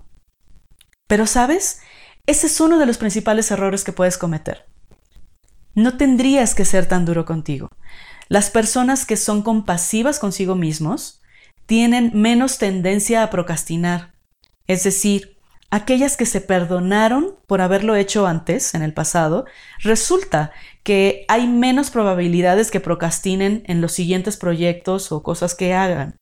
Pero 1.08 1.26
sabes, 1.26 1.80
ese 2.26 2.46
es 2.46 2.60
uno 2.60 2.78
de 2.78 2.86
los 2.86 2.98
principales 2.98 3.50
errores 3.50 3.84
que 3.84 3.92
puedes 3.92 4.18
cometer. 4.18 4.67
No 5.78 5.96
tendrías 5.96 6.54
que 6.54 6.64
ser 6.64 6.86
tan 6.86 7.04
duro 7.04 7.24
contigo. 7.24 7.70
Las 8.28 8.50
personas 8.50 9.06
que 9.06 9.16
son 9.16 9.42
compasivas 9.42 10.18
consigo 10.18 10.54
mismos 10.54 11.22
tienen 11.66 12.10
menos 12.14 12.58
tendencia 12.58 13.22
a 13.22 13.30
procrastinar 13.30 14.18
es 14.68 14.84
decir, 14.84 15.38
aquellas 15.70 16.16
que 16.16 16.26
se 16.26 16.40
perdonaron 16.40 17.36
por 17.46 17.62
haberlo 17.62 17.96
hecho 17.96 18.26
antes, 18.26 18.74
en 18.74 18.82
el 18.82 18.92
pasado, 18.92 19.46
resulta 19.80 20.52
que 20.84 21.24
hay 21.26 21.48
menos 21.48 21.90
probabilidades 21.90 22.70
que 22.70 22.78
procrastinen 22.78 23.64
en 23.66 23.80
los 23.80 23.92
siguientes 23.92 24.36
proyectos 24.36 25.10
o 25.10 25.22
cosas 25.22 25.54
que 25.54 25.72
hagan. 25.74 26.18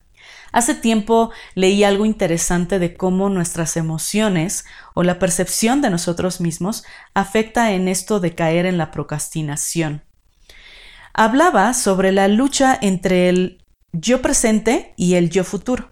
Hace 0.53 0.75
tiempo 0.75 1.31
leí 1.55 1.85
algo 1.85 2.05
interesante 2.05 2.79
de 2.79 2.95
cómo 2.95 3.29
nuestras 3.29 3.77
emociones 3.77 4.65
o 4.95 5.03
la 5.03 5.19
percepción 5.19 5.83
de 5.83 5.91
nosotros 5.91 6.41
mismos 6.41 6.85
afecta 7.15 7.73
en 7.73 7.89
esto 7.89 8.21
de 8.21 8.35
caer 8.35 8.67
en 8.67 8.79
la 8.79 8.91
procrastinación. 8.91 10.03
Hablaba 11.13 11.75
sobre 11.75 12.13
la 12.13 12.29
lucha 12.29 12.79
entre 12.81 13.29
el 13.29 13.65
yo 13.93 14.23
presente 14.23 14.95
y 14.97 15.15
el 15.15 15.31
yo 15.31 15.45
futuro. 15.45 15.89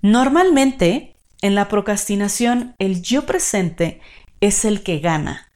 Normalmente 0.00 1.18
en 1.40 1.54
la 1.54 1.68
procrastinación, 1.68 2.74
el 2.78 3.02
yo 3.02 3.24
presente 3.24 4.00
es 4.40 4.64
el 4.64 4.82
que 4.82 4.98
gana. 4.98 5.52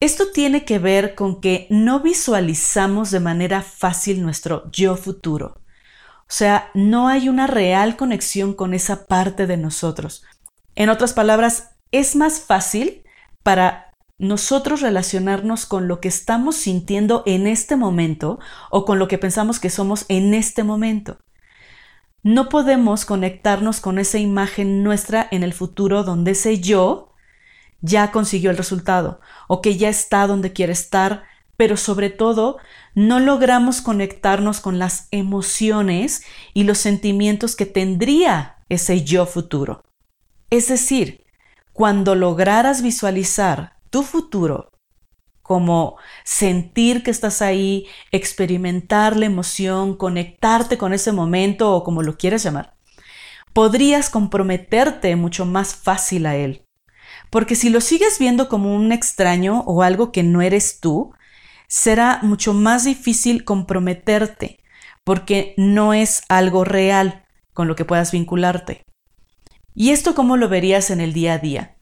Esto 0.00 0.32
tiene 0.32 0.64
que 0.64 0.80
ver 0.80 1.14
con 1.14 1.40
que 1.40 1.68
no 1.70 2.00
visualizamos 2.00 3.12
de 3.12 3.20
manera 3.20 3.62
fácil 3.62 4.22
nuestro 4.22 4.68
yo 4.72 4.96
futuro. 4.96 5.61
O 6.32 6.34
sea, 6.34 6.70
no 6.72 7.08
hay 7.08 7.28
una 7.28 7.46
real 7.46 7.96
conexión 7.96 8.54
con 8.54 8.72
esa 8.72 9.04
parte 9.04 9.46
de 9.46 9.58
nosotros. 9.58 10.24
En 10.74 10.88
otras 10.88 11.12
palabras, 11.12 11.72
es 11.90 12.16
más 12.16 12.40
fácil 12.40 13.02
para 13.42 13.92
nosotros 14.16 14.80
relacionarnos 14.80 15.66
con 15.66 15.88
lo 15.88 16.00
que 16.00 16.08
estamos 16.08 16.56
sintiendo 16.56 17.22
en 17.26 17.46
este 17.46 17.76
momento 17.76 18.38
o 18.70 18.84
con 18.86 18.98
lo 18.98 19.08
que 19.08 19.18
pensamos 19.18 19.60
que 19.60 19.68
somos 19.68 20.06
en 20.08 20.32
este 20.32 20.64
momento 20.64 21.18
no 22.22 22.48
podemos 22.48 23.04
conectarnos 23.04 23.80
con 23.80 23.98
esa 23.98 24.18
imagen 24.18 24.82
nuestra 24.82 25.26
en 25.30 25.42
el 25.42 25.52
futuro 25.52 26.04
donde 26.04 26.32
ese 26.32 26.60
yo 26.60 27.12
ya 27.80 28.12
consiguió 28.12 28.50
el 28.50 28.56
resultado 28.56 29.20
o 29.48 29.60
que 29.60 29.76
ya 29.76 29.88
está 29.88 30.26
donde 30.28 30.52
quiere 30.52 30.72
estar, 30.72 31.24
pero 31.56 31.76
sobre 31.76 32.10
todo 32.10 32.58
no 32.94 33.20
logramos 33.20 33.80
conectarnos 33.80 34.60
con 34.60 34.78
las 34.78 35.08
emociones 35.10 36.22
y 36.54 36.64
los 36.64 36.78
sentimientos 36.78 37.56
que 37.56 37.66
tendría 37.66 38.56
ese 38.68 39.04
yo 39.04 39.26
futuro. 39.26 39.82
Es 40.50 40.68
decir, 40.68 41.24
cuando 41.72 42.14
lograras 42.14 42.82
visualizar 42.82 43.76
tu 43.90 44.02
futuro 44.02 44.70
como 45.42 45.96
sentir 46.24 47.02
que 47.02 47.10
estás 47.10 47.42
ahí, 47.42 47.86
experimentar 48.10 49.16
la 49.16 49.26
emoción, 49.26 49.96
conectarte 49.96 50.78
con 50.78 50.92
ese 50.92 51.12
momento 51.12 51.74
o 51.74 51.84
como 51.84 52.02
lo 52.02 52.16
quieras 52.16 52.42
llamar, 52.42 52.74
podrías 53.52 54.08
comprometerte 54.08 55.14
mucho 55.16 55.44
más 55.44 55.74
fácil 55.74 56.26
a 56.26 56.36
él. 56.36 56.64
Porque 57.30 57.54
si 57.54 57.70
lo 57.70 57.80
sigues 57.80 58.18
viendo 58.18 58.48
como 58.48 58.74
un 58.74 58.92
extraño 58.92 59.60
o 59.66 59.82
algo 59.82 60.12
que 60.12 60.22
no 60.22 60.42
eres 60.42 60.80
tú, 60.80 61.12
será 61.72 62.18
mucho 62.20 62.52
más 62.52 62.84
difícil 62.84 63.44
comprometerte, 63.44 64.58
porque 65.04 65.54
no 65.56 65.94
es 65.94 66.20
algo 66.28 66.64
real 66.64 67.24
con 67.54 67.66
lo 67.66 67.76
que 67.76 67.86
puedas 67.86 68.12
vincularte. 68.12 68.84
¿Y 69.74 69.88
esto 69.88 70.14
cómo 70.14 70.36
lo 70.36 70.50
verías 70.50 70.90
en 70.90 71.00
el 71.00 71.14
día 71.14 71.32
a 71.32 71.38
día? 71.38 71.76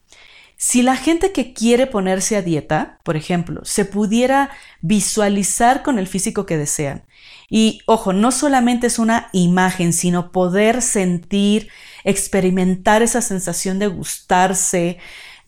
Si 0.56 0.82
la 0.82 0.94
gente 0.94 1.32
que 1.32 1.52
quiere 1.54 1.88
ponerse 1.88 2.36
a 2.36 2.42
dieta, 2.42 3.00
por 3.02 3.16
ejemplo, 3.16 3.62
se 3.64 3.84
pudiera 3.84 4.50
visualizar 4.80 5.82
con 5.82 5.98
el 5.98 6.06
físico 6.06 6.46
que 6.46 6.56
desean, 6.56 7.04
y 7.48 7.80
ojo, 7.86 8.12
no 8.12 8.30
solamente 8.30 8.86
es 8.86 9.00
una 9.00 9.28
imagen, 9.32 9.92
sino 9.92 10.30
poder 10.30 10.82
sentir, 10.82 11.68
experimentar 12.04 13.02
esa 13.02 13.22
sensación 13.22 13.80
de 13.80 13.88
gustarse, 13.88 14.98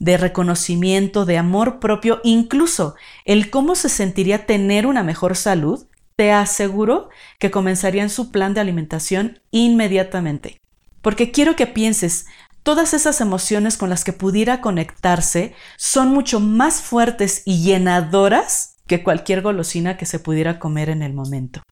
de 0.03 0.17
reconocimiento, 0.17 1.23
de 1.23 1.37
amor 1.37 1.79
propio, 1.79 2.19
incluso 2.25 2.95
el 3.23 3.49
cómo 3.49 3.73
se 3.73 3.87
sentiría 3.87 4.45
tener 4.45 4.85
una 4.85 5.01
mejor 5.01 5.37
salud, 5.37 5.87
te 6.17 6.33
aseguro 6.33 7.07
que 7.39 7.51
comenzarían 7.51 8.09
su 8.09 8.29
plan 8.29 8.53
de 8.53 8.59
alimentación 8.59 9.39
inmediatamente. 9.51 10.57
Porque 11.01 11.31
quiero 11.31 11.55
que 11.55 11.67
pienses, 11.67 12.25
todas 12.63 12.93
esas 12.93 13.21
emociones 13.21 13.77
con 13.77 13.89
las 13.89 14.03
que 14.03 14.11
pudiera 14.11 14.59
conectarse 14.59 15.55
son 15.77 16.09
mucho 16.09 16.41
más 16.41 16.81
fuertes 16.81 17.41
y 17.45 17.63
llenadoras 17.63 18.75
que 18.87 19.03
cualquier 19.03 19.41
golosina 19.41 19.95
que 19.95 20.05
se 20.05 20.19
pudiera 20.19 20.59
comer 20.59 20.89
en 20.89 21.01
el 21.01 21.13
momento. 21.13 21.63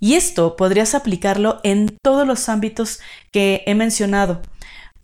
Y 0.00 0.14
esto 0.14 0.56
podrías 0.56 0.94
aplicarlo 0.94 1.60
en 1.64 1.98
todos 2.02 2.26
los 2.26 2.48
ámbitos 2.48 3.00
que 3.30 3.62
he 3.66 3.74
mencionado. 3.74 4.40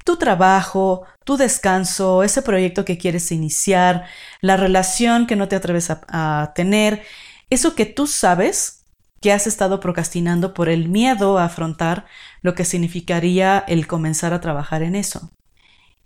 Tu 0.08 0.16
trabajo, 0.16 1.04
tu 1.22 1.36
descanso, 1.36 2.22
ese 2.22 2.40
proyecto 2.40 2.86
que 2.86 2.96
quieres 2.96 3.30
iniciar, 3.30 4.06
la 4.40 4.56
relación 4.56 5.26
que 5.26 5.36
no 5.36 5.48
te 5.48 5.56
atreves 5.56 5.90
a, 5.90 6.52
tener, 6.54 7.02
eso 7.50 7.74
que 7.74 7.84
tú 7.84 8.06
sabes 8.06 8.86
que 9.20 9.32
has 9.32 9.46
estado 9.46 9.80
procrastinando 9.80 10.54
por 10.54 10.70
el 10.70 10.88
miedo 10.88 11.36
a 11.36 11.44
afrontar 11.44 12.06
lo 12.40 12.54
que 12.54 12.64
significaría 12.64 13.62
el 13.68 13.86
comenzar 13.86 14.32
a 14.32 14.40
trabajar 14.40 14.82
en 14.82 14.94
eso. 14.94 15.28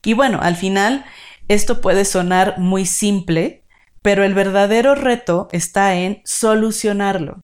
Y 0.05 0.15
bueno, 0.15 0.41
al 0.43 0.57
final, 0.57 1.05
esto 1.47 1.81
puede 1.81 2.05
sonar 2.05 2.59
muy 2.59 2.87
simple, 2.87 3.63
pero 4.03 4.25
el 4.25 4.35
verdadero 4.35 4.97
reto 4.97 5.47
está 5.53 5.95
en 5.95 6.23
solucionarlo. 6.25 7.41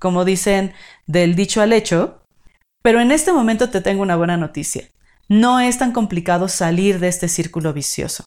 Como 0.00 0.24
dicen 0.24 0.72
del 1.06 1.36
dicho 1.36 1.62
al 1.62 1.72
hecho, 1.72 2.20
pero 2.82 3.00
en 3.00 3.12
este 3.12 3.32
momento 3.32 3.70
te 3.70 3.80
tengo 3.80 4.02
una 4.02 4.16
buena 4.16 4.36
noticia. 4.36 4.88
No 5.28 5.60
es 5.60 5.78
tan 5.78 5.92
complicado 5.92 6.48
salir 6.48 7.00
de 7.00 7.08
este 7.08 7.28
círculo 7.28 7.72
vicioso. 7.72 8.24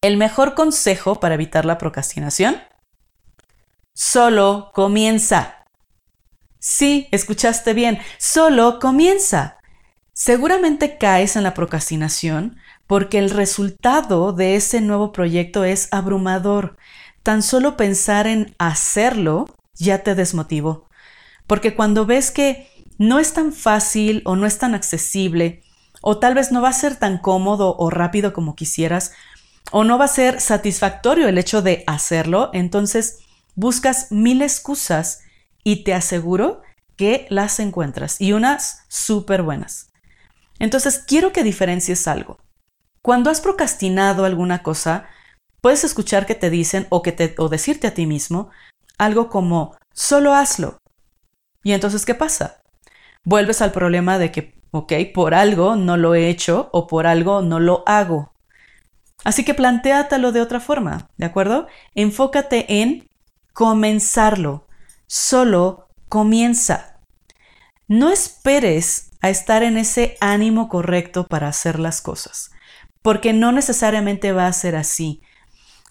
El 0.00 0.16
mejor 0.16 0.54
consejo 0.54 1.20
para 1.20 1.34
evitar 1.34 1.66
la 1.66 1.76
procrastinación? 1.76 2.56
Solo 3.92 4.70
comienza. 4.72 5.66
Sí, 6.58 7.08
escuchaste 7.10 7.74
bien, 7.74 7.98
solo 8.18 8.78
comienza. 8.78 9.58
Seguramente 10.12 10.98
caes 10.98 11.36
en 11.36 11.42
la 11.42 11.54
procrastinación 11.54 12.56
porque 12.86 13.18
el 13.18 13.30
resultado 13.30 14.32
de 14.32 14.56
ese 14.56 14.80
nuevo 14.80 15.12
proyecto 15.12 15.64
es 15.64 15.88
abrumador. 15.92 16.76
Tan 17.22 17.42
solo 17.42 17.76
pensar 17.76 18.26
en 18.26 18.54
hacerlo 18.58 19.46
ya 19.74 20.02
te 20.02 20.14
desmotivó. 20.14 20.88
Porque 21.46 21.74
cuando 21.74 22.06
ves 22.06 22.30
que 22.30 22.68
no 22.98 23.18
es 23.18 23.32
tan 23.32 23.52
fácil 23.52 24.22
o 24.24 24.36
no 24.36 24.46
es 24.46 24.58
tan 24.58 24.74
accesible, 24.74 25.62
o 26.00 26.18
tal 26.18 26.34
vez 26.34 26.52
no 26.52 26.62
va 26.62 26.70
a 26.70 26.74
ser 26.74 26.96
tan 26.96 27.18
cómodo 27.18 27.76
o 27.78 27.90
rápido 27.90 28.32
como 28.32 28.56
quisieras, 28.56 29.12
o 29.70 29.84
no 29.84 29.98
va 29.98 30.06
a 30.06 30.08
ser 30.08 30.40
satisfactorio 30.40 31.28
el 31.28 31.38
hecho 31.38 31.62
de 31.62 31.84
hacerlo, 31.86 32.50
entonces 32.52 33.18
buscas 33.54 34.10
mil 34.10 34.42
excusas 34.42 35.22
y 35.62 35.84
te 35.84 35.94
aseguro 35.94 36.62
que 36.96 37.26
las 37.30 37.60
encuentras 37.60 38.20
y 38.20 38.32
unas 38.32 38.84
súper 38.88 39.42
buenas. 39.42 39.90
Entonces 40.58 40.98
quiero 40.98 41.32
que 41.32 41.42
diferencies 41.42 42.06
algo. 42.06 42.38
Cuando 43.02 43.30
has 43.30 43.40
procrastinado 43.40 44.24
alguna 44.24 44.62
cosa, 44.62 45.06
puedes 45.60 45.84
escuchar 45.84 46.26
que 46.26 46.34
te 46.34 46.50
dicen 46.50 46.86
o, 46.90 47.02
que 47.02 47.12
te, 47.12 47.34
o 47.38 47.48
decirte 47.48 47.86
a 47.86 47.94
ti 47.94 48.06
mismo 48.06 48.50
algo 48.98 49.30
como, 49.30 49.74
solo 49.94 50.34
hazlo. 50.34 50.78
Y 51.62 51.72
entonces, 51.72 52.04
¿qué 52.04 52.14
pasa? 52.14 52.60
Vuelves 53.24 53.62
al 53.62 53.72
problema 53.72 54.18
de 54.18 54.30
que, 54.30 54.59
ok, 54.70 54.92
por 55.14 55.34
algo 55.34 55.76
no 55.76 55.96
lo 55.96 56.14
he 56.14 56.28
hecho 56.28 56.68
o 56.72 56.86
por 56.86 57.06
algo 57.06 57.42
no 57.42 57.60
lo 57.60 57.82
hago. 57.86 58.32
Así 59.24 59.44
que 59.44 59.54
plantéatelo 59.54 60.32
de 60.32 60.40
otra 60.40 60.60
forma, 60.60 61.10
¿de 61.16 61.26
acuerdo? 61.26 61.66
Enfócate 61.94 62.80
en 62.80 63.08
comenzarlo. 63.52 64.66
Solo 65.06 65.88
comienza. 66.08 67.00
No 67.88 68.10
esperes 68.10 69.10
a 69.20 69.28
estar 69.28 69.62
en 69.62 69.76
ese 69.76 70.16
ánimo 70.20 70.68
correcto 70.68 71.26
para 71.26 71.48
hacer 71.48 71.78
las 71.78 72.00
cosas 72.00 72.52
porque 73.02 73.32
no 73.32 73.52
necesariamente 73.52 74.32
va 74.32 74.46
a 74.46 74.52
ser 74.52 74.76
así. 74.76 75.22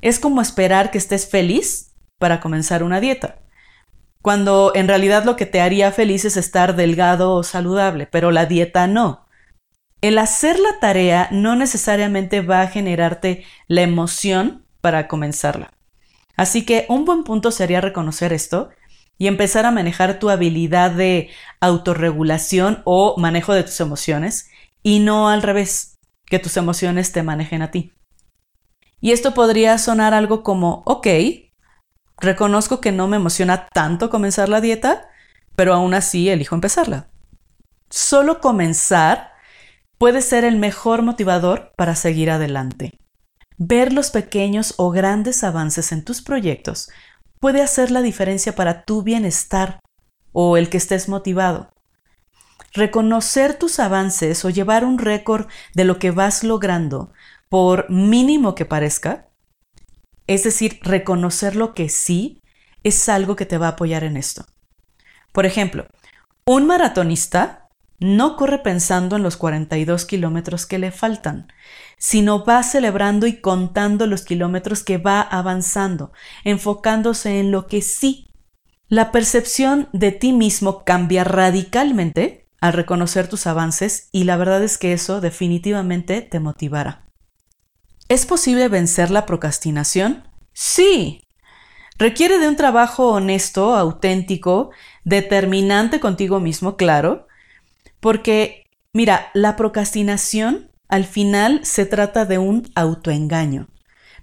Es 0.01 0.19
como 0.19 0.41
esperar 0.41 0.91
que 0.91 0.97
estés 0.97 1.29
feliz 1.29 1.93
para 2.17 2.39
comenzar 2.39 2.83
una 2.83 2.99
dieta, 2.99 3.39
cuando 4.21 4.71
en 4.75 4.87
realidad 4.87 5.23
lo 5.23 5.35
que 5.35 5.45
te 5.45 5.61
haría 5.61 5.91
feliz 5.91 6.25
es 6.25 6.37
estar 6.37 6.75
delgado 6.75 7.33
o 7.33 7.43
saludable, 7.43 8.05
pero 8.05 8.31
la 8.31 8.45
dieta 8.45 8.87
no. 8.87 9.25
El 10.01 10.17
hacer 10.17 10.59
la 10.59 10.79
tarea 10.79 11.27
no 11.31 11.55
necesariamente 11.55 12.41
va 12.41 12.61
a 12.61 12.67
generarte 12.67 13.43
la 13.67 13.81
emoción 13.81 14.65
para 14.81 15.07
comenzarla. 15.07 15.73
Así 16.35 16.65
que 16.65 16.85
un 16.87 17.03
buen 17.03 17.23
punto 17.23 17.51
sería 17.51 17.81
reconocer 17.81 18.31
esto 18.31 18.69
y 19.17 19.27
empezar 19.27 19.65
a 19.65 19.71
manejar 19.71 20.19
tu 20.19 20.29
habilidad 20.29 20.91
de 20.91 21.29
autorregulación 21.59 22.81
o 22.85 23.17
manejo 23.17 23.53
de 23.53 23.63
tus 23.63 23.79
emociones 23.81 24.49
y 24.81 24.99
no 24.99 25.27
al 25.27 25.41
revés 25.41 25.97
que 26.25 26.39
tus 26.39 26.55
emociones 26.55 27.11
te 27.11 27.23
manejen 27.23 27.61
a 27.61 27.71
ti. 27.71 27.91
Y 29.01 29.11
esto 29.11 29.33
podría 29.33 29.77
sonar 29.77 30.13
algo 30.13 30.43
como, 30.43 30.83
ok, 30.85 31.07
reconozco 32.19 32.81
que 32.81 32.91
no 32.91 33.07
me 33.07 33.17
emociona 33.17 33.67
tanto 33.67 34.09
comenzar 34.09 34.49
la 34.49 34.61
dieta, 34.61 35.09
pero 35.55 35.73
aún 35.73 35.93
así 35.93 36.29
elijo 36.29 36.55
empezarla. 36.55 37.09
Solo 37.89 38.39
comenzar 38.39 39.31
puede 39.97 40.21
ser 40.21 40.43
el 40.43 40.57
mejor 40.57 41.01
motivador 41.01 41.71
para 41.75 41.95
seguir 41.95 42.31
adelante. 42.31 42.99
Ver 43.57 43.91
los 43.91 44.11
pequeños 44.11 44.73
o 44.77 44.91
grandes 44.91 45.43
avances 45.43 45.91
en 45.91 46.05
tus 46.05 46.21
proyectos 46.21 46.89
puede 47.39 47.61
hacer 47.61 47.91
la 47.91 48.01
diferencia 48.01 48.55
para 48.55 48.83
tu 48.83 49.01
bienestar 49.01 49.79
o 50.31 50.57
el 50.57 50.69
que 50.69 50.77
estés 50.77 51.09
motivado 51.09 51.71
reconocer 52.73 53.55
tus 53.55 53.79
avances 53.79 54.43
o 54.45 54.49
llevar 54.49 54.85
un 54.85 54.97
récord 54.97 55.47
de 55.73 55.85
lo 55.85 55.99
que 55.99 56.11
vas 56.11 56.43
logrando, 56.43 57.11
por 57.49 57.89
mínimo 57.89 58.55
que 58.55 58.65
parezca, 58.65 59.28
es 60.29 60.43
decir, 60.43 60.79
reconocer 60.83 61.55
lo 61.55 61.73
que 61.73 61.89
sí, 61.89 62.43
es 62.83 63.09
algo 63.09 63.35
que 63.35 63.47
te 63.47 63.57
va 63.57 63.65
a 63.65 63.71
apoyar 63.71 64.03
en 64.03 64.15
esto. 64.15 64.45
Por 65.33 65.47
ejemplo, 65.47 65.87
un 66.45 66.67
maratonista 66.67 67.67
no 67.99 68.35
corre 68.35 68.59
pensando 68.59 69.15
en 69.15 69.23
los 69.23 69.37
42 69.37 70.05
kilómetros 70.05 70.67
que 70.67 70.77
le 70.77 70.91
faltan, 70.91 71.47
sino 71.97 72.45
va 72.45 72.61
celebrando 72.61 73.25
y 73.25 73.41
contando 73.41 74.05
los 74.05 74.21
kilómetros 74.21 74.83
que 74.83 74.99
va 74.99 75.19
avanzando, 75.19 76.11
enfocándose 76.43 77.39
en 77.39 77.51
lo 77.51 77.65
que 77.65 77.81
sí. 77.81 78.29
La 78.87 79.11
percepción 79.11 79.89
de 79.93 80.11
ti 80.11 80.31
mismo 80.31 80.85
cambia 80.85 81.23
radicalmente 81.23 82.47
al 82.61 82.73
reconocer 82.73 83.27
tus 83.27 83.47
avances 83.47 84.09
y 84.11 84.25
la 84.25 84.37
verdad 84.37 84.63
es 84.63 84.77
que 84.77 84.93
eso 84.93 85.21
definitivamente 85.21 86.21
te 86.21 86.39
motivará. 86.39 87.08
¿Es 88.09 88.25
posible 88.25 88.67
vencer 88.69 89.11
la 89.11 89.27
procrastinación? 89.27 90.27
Sí. 90.51 91.21
Requiere 91.99 92.39
de 92.39 92.47
un 92.47 92.55
trabajo 92.55 93.11
honesto, 93.11 93.75
auténtico, 93.75 94.71
determinante 95.03 95.99
contigo 95.99 96.39
mismo, 96.39 96.75
claro, 96.75 97.27
porque, 97.99 98.63
mira, 98.93 99.29
la 99.35 99.55
procrastinación 99.55 100.71
al 100.87 101.05
final 101.05 101.63
se 101.63 101.85
trata 101.85 102.25
de 102.25 102.39
un 102.39 102.71
autoengaño, 102.73 103.67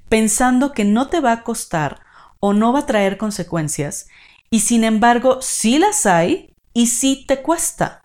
pensando 0.09 0.73
que 0.73 0.85
no 0.85 1.07
te 1.09 1.21
va 1.21 1.31
a 1.31 1.43
costar 1.45 2.01
o 2.41 2.55
no 2.55 2.73
va 2.73 2.81
a 2.81 2.87
traer 2.87 3.19
consecuencias, 3.19 4.09
y 4.51 4.61
sin 4.61 4.83
embargo 4.83 5.39
sí 5.43 5.79
las 5.79 6.07
hay 6.07 6.53
y 6.73 6.89
sí 6.89 7.25
te 7.29 7.41
cuesta. 7.41 8.03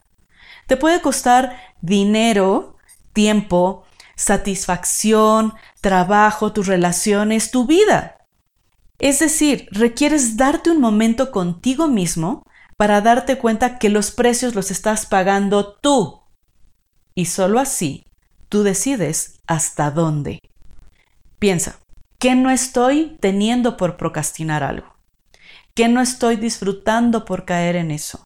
Te 0.68 0.78
puede 0.78 1.02
costar 1.02 1.58
dinero, 1.82 2.78
tiempo, 3.14 3.84
satisfacción, 4.22 5.54
trabajo, 5.82 6.54
tus 6.54 6.68
relaciones, 6.68 7.52
tu 7.52 7.66
vida. 7.66 8.18
Es 9.00 9.20
decir, 9.20 9.68
requieres 9.72 10.38
darte 10.38 10.70
un 10.72 10.80
momento 10.80 11.32
contigo 11.32 11.88
mismo 11.88 12.44
para 12.78 13.02
darte 13.02 13.38
cuenta 13.38 13.80
que 13.80 13.90
los 13.90 14.12
precios 14.12 14.56
los 14.56 14.72
estás 14.72 15.06
pagando 15.06 15.74
tú. 15.74 16.22
Y 17.16 17.26
solo 17.26 17.60
así 17.60 18.06
tú 18.48 18.64
decides 18.64 19.40
hasta 19.48 19.92
dónde. 19.92 20.40
Piensa, 21.40 21.80
¿qué 22.20 22.36
no 22.36 22.52
estoy 22.52 23.18
teniendo 23.20 23.76
por 23.76 23.98
procrastinar 23.98 24.64
algo? 24.64 24.96
¿Qué 25.74 25.88
no 25.88 26.02
estoy 26.02 26.36
disfrutando 26.36 27.26
por 27.26 27.46
caer 27.46 27.76
en 27.76 27.92
eso? 27.92 28.26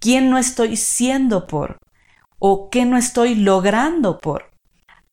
quién 0.00 0.30
no 0.30 0.38
estoy 0.38 0.76
siendo 0.76 1.46
por 1.46 1.78
o 2.40 2.70
qué 2.70 2.86
no 2.86 2.96
estoy 2.96 3.36
logrando 3.36 4.18
por. 4.18 4.49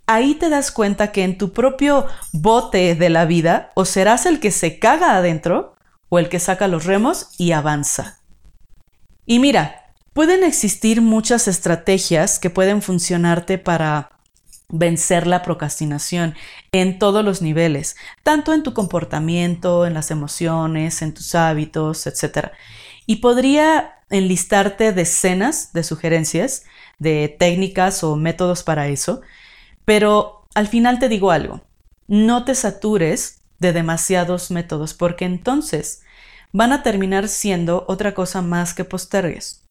Ahí 0.08 0.36
te 0.36 0.50
das 0.50 0.72
cuenta 0.72 1.12
que 1.12 1.24
en 1.24 1.38
tu 1.38 1.52
propio 1.52 2.08
bote 2.32 2.96
de 2.96 3.10
la 3.10 3.26
vida 3.26 3.72
o 3.76 3.84
serás 3.84 4.26
el 4.26 4.40
que 4.40 4.52
se 4.52 4.80
caga 4.80 5.18
adentro 5.18 5.76
o 6.08 6.18
el 6.18 6.30
que 6.30 6.40
saca 6.40 6.70
los 6.70 6.86
remos 6.86 7.32
y 7.38 7.52
avanza. 7.52 8.20
Y 9.26 9.40
mira, 9.40 9.94
pueden 10.14 10.46
existir 10.46 11.02
muchas 11.02 11.50
estrategias 11.50 12.40
que 12.40 12.50
pueden 12.50 12.82
funcionarte 12.82 13.58
para 13.58 14.12
vencer 14.70 15.28
la 15.28 15.44
procrastinación 15.44 16.36
en 16.72 17.00
todos 17.00 17.24
los 17.24 17.42
niveles, 17.42 17.98
tanto 18.24 18.54
en 18.54 18.64
tu 18.64 18.74
comportamiento, 18.74 19.86
en 19.86 19.94
las 19.94 20.10
emociones, 20.10 21.02
en 21.02 21.14
tus 21.14 21.36
hábitos, 21.36 22.08
etc. 22.08 22.52
Y 23.06 23.18
podría 23.18 23.96
enlistarte 24.10 24.94
decenas 24.94 25.74
de 25.74 25.84
sugerencias, 25.84 26.64
de 26.98 27.36
técnicas 27.38 28.06
o 28.06 28.16
métodos 28.16 28.64
para 28.64 28.88
eso, 28.88 29.22
pero 29.88 30.46
al 30.54 30.68
final 30.68 31.00
te 31.00 31.08
digo 31.08 31.32
algo, 31.32 31.62
no 32.08 32.44
te 32.44 32.56
satures 32.56 33.40
de 33.60 33.72
demasiados 33.72 34.52
métodos 34.52 34.94
porque 34.94 35.24
entonces 35.24 36.02
van 36.52 36.74
a 36.74 36.84
terminar 36.84 37.30
siendo 37.30 37.86
otra 37.88 38.14
cosa 38.14 38.42
más 38.42 38.74
que 38.74 38.84
postergues. 38.84 39.64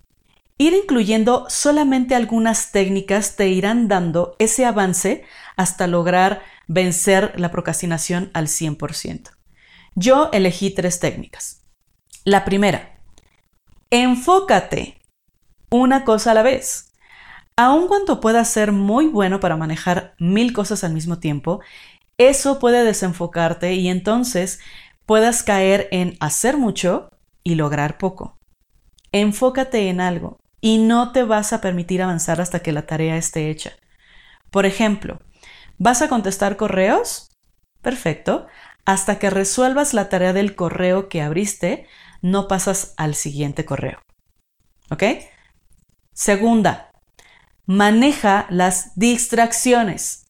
Ir 0.56 0.72
incluyendo 0.72 1.44
solamente 1.50 2.14
algunas 2.14 2.72
técnicas 2.72 3.36
te 3.36 3.48
irán 3.48 3.88
dando 3.88 4.36
ese 4.38 4.64
avance 4.64 5.24
hasta 5.54 5.86
lograr 5.86 6.42
vencer 6.66 7.38
la 7.38 7.50
procrastinación 7.50 8.30
al 8.32 8.46
100%. 8.46 9.32
Yo 9.96 10.30
elegí 10.32 10.70
tres 10.70 10.98
técnicas. 10.98 11.60
La 12.24 12.46
primera, 12.46 13.00
enfócate 13.90 14.98
una 15.68 16.06
cosa 16.06 16.30
a 16.30 16.34
la 16.34 16.42
vez. 16.42 16.85
Aun 17.58 17.88
cuando 17.88 18.20
pueda 18.20 18.44
ser 18.44 18.70
muy 18.72 19.06
bueno 19.06 19.40
para 19.40 19.56
manejar 19.56 20.14
mil 20.18 20.52
cosas 20.52 20.84
al 20.84 20.92
mismo 20.92 21.18
tiempo, 21.18 21.60
eso 22.18 22.58
puede 22.58 22.84
desenfocarte 22.84 23.74
y 23.74 23.88
entonces 23.88 24.60
puedas 25.06 25.42
caer 25.42 25.88
en 25.90 26.16
hacer 26.20 26.58
mucho 26.58 27.08
y 27.42 27.54
lograr 27.54 27.96
poco. 27.96 28.36
Enfócate 29.10 29.88
en 29.88 30.02
algo 30.02 30.38
y 30.60 30.78
no 30.78 31.12
te 31.12 31.22
vas 31.22 31.54
a 31.54 31.62
permitir 31.62 32.02
avanzar 32.02 32.42
hasta 32.42 32.60
que 32.60 32.72
la 32.72 32.86
tarea 32.86 33.16
esté 33.16 33.48
hecha. 33.48 33.72
Por 34.50 34.66
ejemplo, 34.66 35.20
¿vas 35.78 36.02
a 36.02 36.08
contestar 36.08 36.56
correos? 36.56 37.30
Perfecto. 37.80 38.46
Hasta 38.84 39.18
que 39.18 39.30
resuelvas 39.30 39.94
la 39.94 40.08
tarea 40.08 40.32
del 40.32 40.54
correo 40.54 41.08
que 41.08 41.22
abriste, 41.22 41.86
no 42.20 42.48
pasas 42.48 42.94
al 42.96 43.14
siguiente 43.14 43.64
correo. 43.64 44.00
¿Ok? 44.90 45.02
Segunda, 46.12 46.90
maneja 47.66 48.46
las 48.48 48.94
distracciones. 48.96 50.26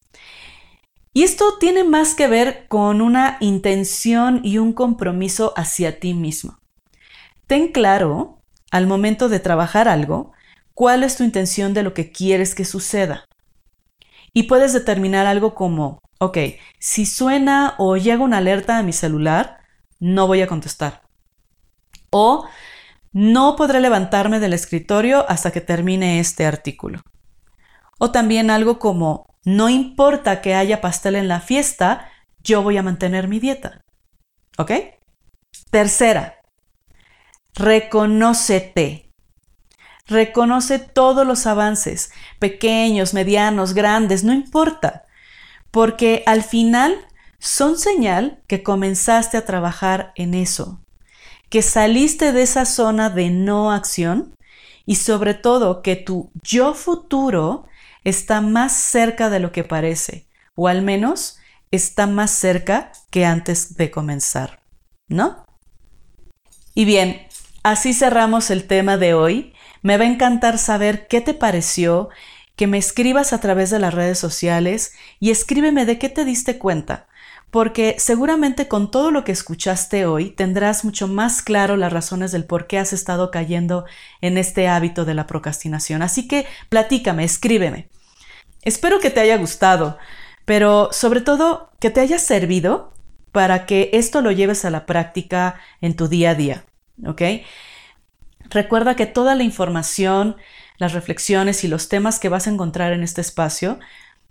Y 1.12 1.22
esto 1.22 1.56
tiene 1.58 1.84
más 1.84 2.14
que 2.14 2.26
ver 2.26 2.66
con 2.68 3.00
una 3.00 3.38
intención 3.40 4.40
y 4.42 4.58
un 4.58 4.72
compromiso 4.72 5.54
hacia 5.56 5.98
ti 5.98 6.12
mismo. 6.12 6.58
Ten 7.46 7.68
claro, 7.68 8.42
al 8.70 8.86
momento 8.86 9.28
de 9.28 9.40
trabajar 9.40 9.88
algo, 9.88 10.32
cuál 10.74 11.04
es 11.04 11.16
tu 11.16 11.24
intención 11.24 11.72
de 11.72 11.82
lo 11.82 11.94
que 11.94 12.10
quieres 12.10 12.54
que 12.54 12.64
suceda. 12.64 13.24
Y 14.34 14.42
puedes 14.42 14.74
determinar 14.74 15.26
algo 15.26 15.54
como, 15.54 16.00
ok, 16.18 16.36
si 16.78 17.06
suena 17.06 17.74
o 17.78 17.96
llega 17.96 18.22
una 18.22 18.38
alerta 18.38 18.76
a 18.76 18.82
mi 18.82 18.92
celular, 18.92 19.60
no 19.98 20.26
voy 20.26 20.42
a 20.42 20.46
contestar. 20.46 21.00
O 22.10 22.46
no 23.12 23.56
podré 23.56 23.80
levantarme 23.80 24.38
del 24.38 24.52
escritorio 24.52 25.24
hasta 25.30 25.50
que 25.50 25.62
termine 25.62 26.20
este 26.20 26.44
artículo. 26.44 27.00
O 27.98 28.10
también 28.10 28.50
algo 28.50 28.78
como, 28.78 29.26
no 29.44 29.68
importa 29.68 30.42
que 30.42 30.54
haya 30.54 30.80
pastel 30.80 31.16
en 31.16 31.28
la 31.28 31.40
fiesta, 31.40 32.10
yo 32.42 32.62
voy 32.62 32.76
a 32.76 32.82
mantener 32.82 33.28
mi 33.28 33.40
dieta. 33.40 33.80
¿Ok? 34.58 34.72
Tercera, 35.70 36.40
reconócete. 37.54 39.10
Reconoce 40.06 40.78
todos 40.78 41.26
los 41.26 41.46
avances, 41.46 42.10
pequeños, 42.38 43.12
medianos, 43.12 43.74
grandes, 43.74 44.22
no 44.22 44.32
importa, 44.32 45.04
porque 45.70 46.22
al 46.26 46.44
final 46.44 46.94
son 47.38 47.76
señal 47.76 48.42
que 48.46 48.62
comenzaste 48.62 49.36
a 49.36 49.44
trabajar 49.44 50.12
en 50.14 50.34
eso 50.34 50.80
que 51.48 51.62
saliste 51.62 52.32
de 52.32 52.42
esa 52.42 52.64
zona 52.64 53.10
de 53.10 53.30
no 53.30 53.70
acción 53.70 54.34
y 54.84 54.96
sobre 54.96 55.34
todo 55.34 55.82
que 55.82 55.96
tu 55.96 56.30
yo 56.42 56.74
futuro 56.74 57.66
está 58.06 58.40
más 58.40 58.72
cerca 58.72 59.30
de 59.30 59.40
lo 59.40 59.50
que 59.50 59.64
parece, 59.64 60.28
o 60.54 60.68
al 60.68 60.82
menos 60.82 61.38
está 61.72 62.06
más 62.06 62.30
cerca 62.30 62.92
que 63.10 63.26
antes 63.26 63.76
de 63.76 63.90
comenzar, 63.90 64.60
¿no? 65.08 65.44
Y 66.72 66.84
bien, 66.84 67.26
así 67.64 67.92
cerramos 67.92 68.52
el 68.52 68.68
tema 68.68 68.96
de 68.96 69.14
hoy. 69.14 69.54
Me 69.82 69.98
va 69.98 70.04
a 70.04 70.08
encantar 70.08 70.58
saber 70.58 71.08
qué 71.08 71.20
te 71.20 71.34
pareció, 71.34 72.08
que 72.54 72.68
me 72.68 72.78
escribas 72.78 73.32
a 73.32 73.40
través 73.40 73.70
de 73.70 73.80
las 73.80 73.92
redes 73.92 74.20
sociales 74.20 74.92
y 75.18 75.32
escríbeme 75.32 75.84
de 75.84 75.98
qué 75.98 76.08
te 76.08 76.24
diste 76.24 76.58
cuenta 76.58 77.08
porque 77.50 77.96
seguramente 77.98 78.68
con 78.68 78.90
todo 78.90 79.10
lo 79.10 79.24
que 79.24 79.32
escuchaste 79.32 80.04
hoy 80.04 80.30
tendrás 80.30 80.84
mucho 80.84 81.08
más 81.08 81.42
claro 81.42 81.76
las 81.76 81.92
razones 81.92 82.32
del 82.32 82.44
por 82.44 82.66
qué 82.66 82.78
has 82.78 82.92
estado 82.92 83.30
cayendo 83.30 83.84
en 84.20 84.36
este 84.36 84.68
hábito 84.68 85.04
de 85.04 85.14
la 85.14 85.26
procrastinación. 85.26 86.02
Así 86.02 86.28
que 86.28 86.46
platícame, 86.68 87.24
escríbeme. 87.24 87.88
Espero 88.66 88.98
que 88.98 89.10
te 89.10 89.20
haya 89.20 89.36
gustado, 89.36 89.96
pero 90.44 90.88
sobre 90.90 91.20
todo 91.20 91.70
que 91.78 91.90
te 91.90 92.00
haya 92.00 92.18
servido 92.18 92.92
para 93.30 93.64
que 93.64 93.90
esto 93.92 94.22
lo 94.22 94.32
lleves 94.32 94.64
a 94.64 94.70
la 94.70 94.86
práctica 94.86 95.60
en 95.80 95.94
tu 95.94 96.08
día 96.08 96.30
a 96.30 96.34
día. 96.34 96.64
¿Ok? 97.06 97.22
Recuerda 98.50 98.96
que 98.96 99.06
toda 99.06 99.36
la 99.36 99.44
información, 99.44 100.34
las 100.78 100.94
reflexiones 100.94 101.62
y 101.62 101.68
los 101.68 101.88
temas 101.88 102.18
que 102.18 102.28
vas 102.28 102.48
a 102.48 102.50
encontrar 102.50 102.92
en 102.92 103.04
este 103.04 103.20
espacio 103.20 103.78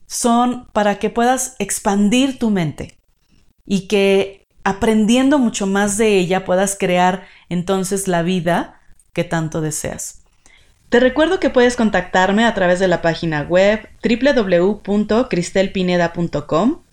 son 0.06 0.68
para 0.74 1.00
que 1.00 1.10
puedas 1.10 1.56
expandir 1.58 2.38
tu 2.38 2.50
mente, 2.50 3.00
y 3.66 3.88
que 3.88 4.50
aprendiendo 4.66 5.40
mucho 5.40 5.66
más 5.66 5.98
de 5.98 6.18
ella 6.18 6.44
puedas 6.44 6.76
crear 6.78 7.26
entonces 7.48 8.10
la 8.10 8.22
vida 8.22 8.82
que 9.14 9.24
tanto 9.24 9.62
deseas. 9.62 10.25
Te 10.96 11.02
recuerdo 11.02 11.42
que 11.42 11.50
puedes 11.50 11.76
contactarme 11.76 12.46
a 12.46 12.54
través 12.54 12.80
de 12.80 12.88
la 12.88 13.02
página 13.02 13.42
web 13.42 13.90
www.cristelpineda.com, 14.02 16.84